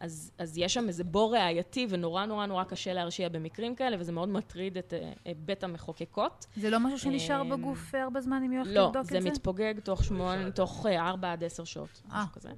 [0.00, 4.12] אז, אז יש שם איזה בור ראייתי, ונורא נורא נורא קשה להרשיע במקרים כאלה, וזה
[4.12, 6.46] מאוד מטריד את אה, אה, בית המחוקקות.
[6.56, 9.18] זה לא משהו שנשאר אמ, בגוף אה, הרבה זמן אם היא הולכת לא, לבדוק זה
[9.18, 9.30] את זה?
[9.30, 12.22] מתפוגג תוך שמונה, תוך אה, ארבע עד עשר שעות, אה.
[12.22, 12.50] משהו כזה.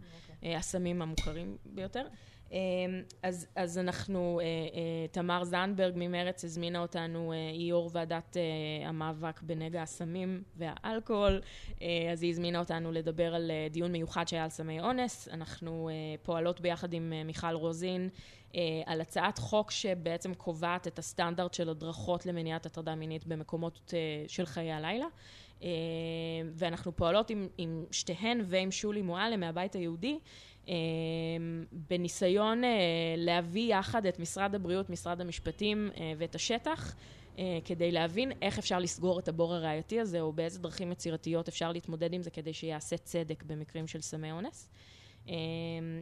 [0.45, 2.07] אה, הסמים המוכרים ביותר.
[2.53, 2.59] אה,
[3.23, 8.37] אז, אז אנחנו, אה, אה, תמר זנדברג ממרץ הזמינה אותנו, אה, היא יו"ר ועדת
[8.85, 11.41] המאבק בנגע הסמים והאלכוהול,
[12.13, 15.29] אז היא הזמינה אותנו לדבר על דיון מיוחד שהיה על סמי אונס.
[15.29, 15.91] אנחנו
[16.23, 18.09] פועלות ביחד עם מיכל רוזין
[18.87, 23.95] על הצעת חוק שבעצם קובעת את הסטנדרט של הדרכות למניעת הטרדה מינית במקומות
[24.27, 25.07] של חיי הלילה.
[26.55, 30.19] ואנחנו פועלות עם, עם שתיהן ועם שולי מועלם מהבית היהודי,
[31.73, 32.71] בניסיון אה,
[33.17, 36.95] להביא יחד את משרד הבריאות, משרד המשפטים אה, ואת השטח,
[37.39, 41.73] אה, כדי להבין איך אפשר לסגור את הבור הראייתי הזה, או באיזה דרכים יצירתיות אפשר
[41.73, 44.69] להתמודד עם זה כדי שיעשה צדק במקרים של סמי אונס.
[45.29, 45.35] אה,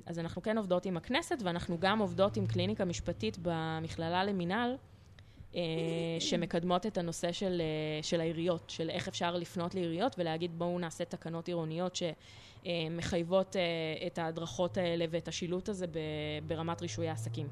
[0.07, 4.77] אז אנחנו כן עובדות עם הכנסת, ואנחנו גם עובדות עם קליניקה משפטית במכללה למינהל,
[6.21, 7.63] שמקדמות את הנושא של,
[8.03, 12.19] של העיריות, של איך אפשר לפנות לעיריות ולהגיד בואו נעשה תקנות עירוניות שמחייבות
[13.57, 15.87] אה, את ההדרכות האלה ואת השילוט הזה
[16.47, 17.49] ברמת רישוי העסקים.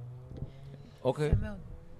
[1.04, 1.30] אוקיי.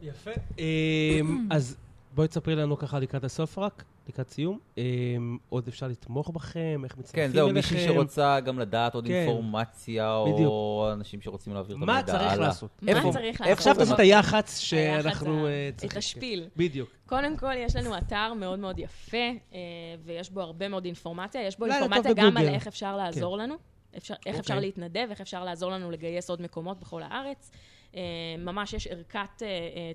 [0.03, 0.31] יפה.
[0.59, 1.77] אמ, אז
[2.15, 4.59] בואי תספרי לנו ככה לקראת הסוף רק, לקראת סיום.
[4.79, 7.37] אמ, עוד אפשר לתמוך בכם, איך מצטרפים כן, אליכם.
[7.37, 9.13] זהו, מישהי שרוצה גם לדעת עוד כן.
[9.13, 10.15] אינפורמציה.
[10.17, 12.29] או אנשים שרוצים להעביר את המידע מה הלאה.
[12.29, 12.83] צריך לעשות?
[12.83, 13.59] מה צריך לעשות?
[13.59, 15.99] עכשיו תעשי את היח"צ היח"צ שאנחנו אה, את צריכים.
[15.99, 16.49] השפיל.
[16.57, 16.91] בדיוק.
[17.07, 19.17] קודם כל, יש לנו אתר מאוד מאוד יפה,
[19.55, 19.59] אה,
[20.05, 21.47] ויש בו הרבה מאוד אינפורמציה.
[21.47, 22.49] יש בו אינפורמציה גם על.
[22.49, 23.55] איך אפשר לעזור לנו,
[23.97, 24.67] אפשר, איך אפשר אוקיי.
[24.67, 27.51] להתנדב, איך אפשר לעזור לנו לגייס עוד מקומות בכל הארץ.
[27.97, 28.01] אה,
[28.39, 29.43] ממש יש ערכת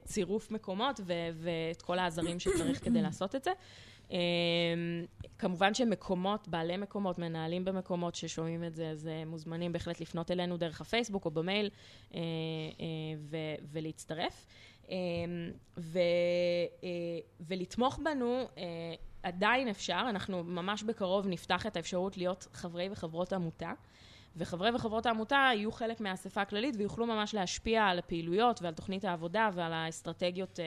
[0.05, 3.51] צירוף מקומות ו- ואת כל העזרים שצריך כדי לעשות את זה.
[4.11, 4.17] אה,
[5.37, 10.57] כמובן שמקומות, בעלי מקומות, מנהלים במקומות ששומעים את זה, אז אה, מוזמנים בהחלט לפנות אלינו
[10.57, 11.69] דרך הפייסבוק או במייל
[12.13, 12.85] אה, אה,
[13.17, 14.45] ו- ולהצטרף.
[14.89, 14.95] אה,
[15.77, 15.99] ו-
[17.39, 18.47] ולתמוך בנו
[19.23, 23.71] עדיין אפשר, אנחנו ממש בקרוב נפתח את האפשרות להיות חברי וחברות עמותה.
[24.35, 29.49] וחברי וחברות העמותה יהיו חלק מהאספה הכללית ויוכלו ממש להשפיע על הפעילויות ועל תוכנית העבודה
[29.53, 30.59] ועל האסטרטגיות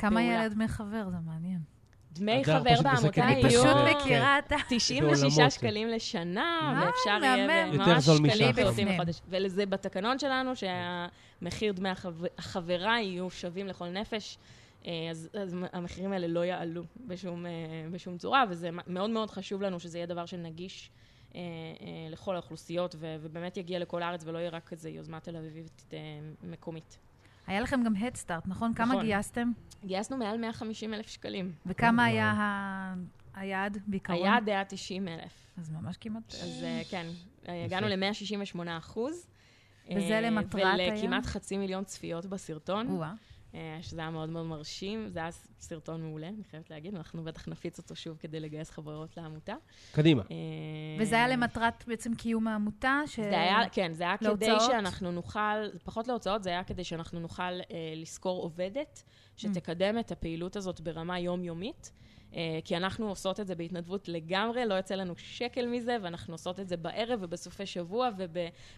[0.00, 0.34] כמה פעולה.
[0.34, 1.10] יעלה דמי חבר?
[1.10, 1.73] זה מעניין.
[2.14, 3.22] דמי חבר בעמותה בזה.
[3.24, 3.96] אני יהיו פשוט.
[3.96, 4.56] מכירה את ה...
[4.68, 5.50] 96 בעולמות, כן.
[5.50, 7.24] שקלים לשנה, אה, ואפשר.
[7.24, 8.88] יהיה ממש שקלים בפנים.
[8.94, 9.20] בחודש.
[9.28, 14.38] ולזה בתקנון שלנו, שהמחיר דמי החב- החברה יהיו שווים לכל נפש.
[14.86, 17.50] אה, אז, אז המחירים האלה לא יעלו בשום, אה,
[17.90, 20.90] בשום צורה, וזה מאוד מאוד חשוב לנו שזה יהיה דבר שנגיש
[21.34, 21.40] אה, אה,
[22.10, 25.98] לכל האוכלוסיות, ו, ובאמת יגיע לכל הארץ ולא יהיה רק איזו יוזמה תל אביבית אה,
[26.42, 26.98] מקומית.
[27.46, 28.74] היה לכם גם הדסטארט, נכון?
[28.74, 29.04] כמה נכון.
[29.04, 29.50] גייסתם?
[29.84, 31.52] גייסנו מעל 150 אלף שקלים.
[31.66, 32.12] וכמה וואו.
[32.14, 32.94] היה ה-
[33.34, 34.26] היעד בעיקרון?
[34.28, 35.46] היעד היה 90 אלף.
[35.58, 36.34] אז ממש כמעט...
[36.34, 37.06] אז אה, כן,
[37.48, 39.26] אה, הגענו ל-168 אחוז.
[39.96, 40.92] וזה אה, למטרת היה?
[40.94, 43.12] ולכמעט חצי מיליון צפיות בסרטון, או-אה.
[43.82, 45.08] שזה היה מאוד מאוד מרשים.
[45.08, 45.30] זה היה
[45.60, 49.54] סרטון מעולה, אני חייבת להגיד, אנחנו בטח נפיץ אותו שוב כדי לגייס חברות לעמותה.
[49.92, 50.22] קדימה.
[50.30, 50.36] אה,
[51.00, 53.00] וזה היה למטרת בעצם קיום העמותה?
[53.06, 53.20] ש...
[53.20, 54.60] זה היה, כן, זה היה כדי להוצאות?
[54.60, 57.60] שאנחנו נוכל, פחות להוצאות, זה היה כדי שאנחנו נוכל אה,
[57.96, 59.02] לשכור עובדת
[59.36, 61.92] שתקדם את הפעילות הזאת ברמה יומיומית.
[62.34, 66.60] אה, כי אנחנו עושות את זה בהתנדבות לגמרי, לא יוצא לנו שקל מזה, ואנחנו עושות
[66.60, 68.36] את זה בערב ובסופי שבוע, וב,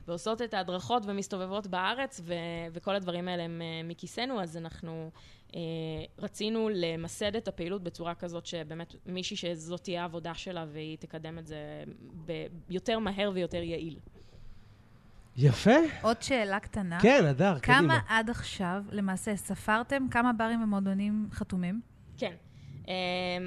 [0.08, 2.34] ועושות את ההדרכות ומסתובבות בארץ, ו,
[2.72, 5.10] וכל הדברים האלה הם אה, מכיסנו, אז אנחנו
[5.54, 5.60] אה,
[6.18, 11.46] רצינו למסד את הפעילות בצורה כזאת שבאמת מישהי שזאת תהיה העבודה שלה והיא תקדם את
[11.46, 11.84] זה
[12.26, 13.98] ב- יותר מהר ויותר יעיל.
[15.36, 15.70] יפה.
[16.02, 17.00] עוד שאלה קטנה.
[17.00, 17.98] כן, כמה קדימה.
[18.08, 21.80] עד עכשיו, למעשה, ספרתם כמה ברים ומועדונים חתומים?
[22.16, 22.34] כן.
[22.88, 22.92] אמ,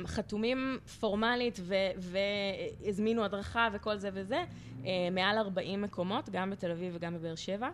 [0.05, 1.75] חתומים פורמלית ו-
[2.83, 4.43] והזמינו הדרכה וכל זה וזה,
[4.85, 7.69] אה, מעל 40 מקומות, גם בתל אביב וגם בבאר שבע,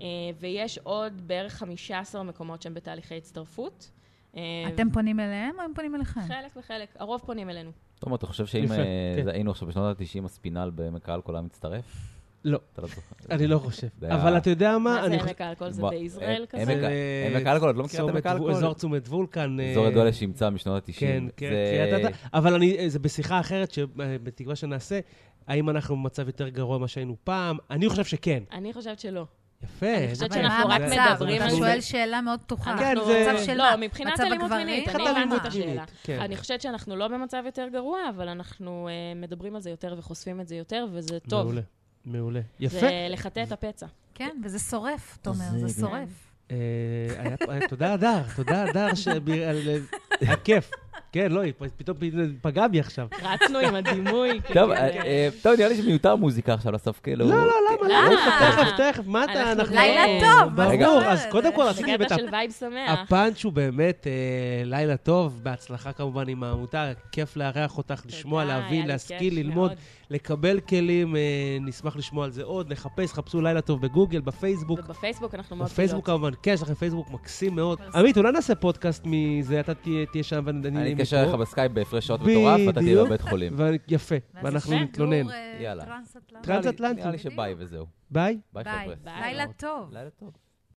[0.00, 0.06] אה,
[0.40, 3.90] ויש עוד בערך 15 מקומות שהם בתהליכי הצטרפות.
[4.74, 6.20] אתם פונים אליהם או הם פונים אליכם?
[6.20, 7.70] חלק וחלק, הרוב פונים אלינו.
[8.00, 8.76] תומר, אתה חושב שאם אה,
[9.16, 9.28] כן.
[9.28, 11.84] היינו עכשיו בשנות ה-90, הספינל בעמק האלכוהול היה מצטרף?
[12.44, 13.00] לא, אתה לא זוכר.
[13.30, 13.86] אני לא חושב.
[14.08, 14.78] אבל אתה יודע מה?
[14.78, 15.72] מה אני זה חושב- עמק האלכוהול?
[15.72, 16.72] זה בישראל אה, כזה?
[17.36, 18.52] עמק האלכוהול, את לא מכירה את עמק האלכוהול?
[18.52, 19.60] אזור תשומת וולקן.
[19.60, 20.96] אה, אזור ידוע לשמצה משנות ה-90.
[20.98, 21.52] כן, כן,
[21.98, 22.08] אתא.
[22.34, 25.00] אבל אני, זה בשיחה אחרת, שבתקווה שנעשה,
[25.46, 27.56] האם אנחנו במצב יותר גרוע ממה שהיינו פעם?
[27.70, 28.42] אני חושב שכן.
[28.52, 29.24] אני חושבת שלא.
[29.64, 29.86] יפה.
[29.96, 30.80] אני חושבת שאנחנו רק?
[30.80, 31.56] מדברים על זה.
[31.56, 32.76] שואל שאלה מאוד פתוחה.
[32.78, 33.76] כן, זה- מצב של לא, מה?
[33.76, 34.50] מבחינת מצב אלימות?
[34.52, 35.84] מינית, אני הבנתי את השאלה.
[36.02, 36.18] כן.
[36.20, 40.40] אני חושבת שאנחנו לא במצב יותר גרוע, אבל אנחנו אה, מדברים על זה יותר וחושפים
[40.40, 41.52] את זה יותר, וזה טוב.
[42.06, 42.40] מעולה.
[42.60, 42.78] יפה.
[42.80, 43.86] זה לחטא את הפצע.
[44.14, 46.08] כן, וזה שורף, תומר, זה אה, שורף.
[46.50, 46.56] אה,
[47.18, 49.80] היה פה- אה, תודה, הדר, תודה, הדר, שב- על-
[50.20, 50.70] היה כיף.
[51.12, 51.96] כן, לא, היא פתאום
[52.42, 53.06] פגעה בי עכשיו.
[53.22, 54.30] רצנו עם הדימוי.
[54.40, 57.24] טוב, כאילו, אה, אה, טוב, נראה לי שמיותר מוזיקה עכשיו לסוף, כאילו.
[57.28, 57.88] לא, לא, למה?
[57.88, 58.16] למה?
[58.40, 59.52] תכף, תכף, מה אתה...
[59.52, 60.54] אנחנו- לילה טוב.
[60.56, 61.26] ברור, אז?
[61.30, 62.90] קודם כל עשיתי את ה- של vibe שמח.
[62.98, 64.06] הפאנץ' הוא באמת
[64.64, 69.72] לילה טוב, בהצלחה כמובן עם העמותה, כיף לארח אותך, לשמוע, להבין, להשכיל, ללמוד.
[70.10, 71.16] לקבל כלים,
[71.60, 74.78] נשמח לשמוע על זה עוד, לחפש, חפשו לילה טוב בגוגל, בפייסבוק.
[74.84, 76.20] ובפייסבוק אנחנו מאוד בפייסבוק פעילות.
[76.20, 77.78] כמובן, כן, יש לכם פייסבוק מקסים מאוד.
[77.94, 79.72] עמית, אולי נעשה פודקאסט מזה, אתה
[80.12, 81.22] תהיה שם ואני אני מפה.
[81.22, 83.04] לך בסקייפ בהפרש שעות מטורף, ואתה תהיה.
[83.04, 83.56] בבית חולים.
[83.88, 85.30] יפה, ואנחנו נתלונן.
[85.30, 85.84] אה, יאללה.
[85.84, 86.46] טרנס-אטלנטי.
[86.46, 87.00] טרנס-אטלנטי.
[87.00, 87.86] נראה לי שביי וזהו.
[88.10, 88.38] ביי.
[88.52, 88.64] ביי.
[88.64, 88.94] חבר'ה.
[89.04, 89.20] ביי.
[89.20, 89.92] לילה טוב.
[89.92, 90.30] לילה טוב.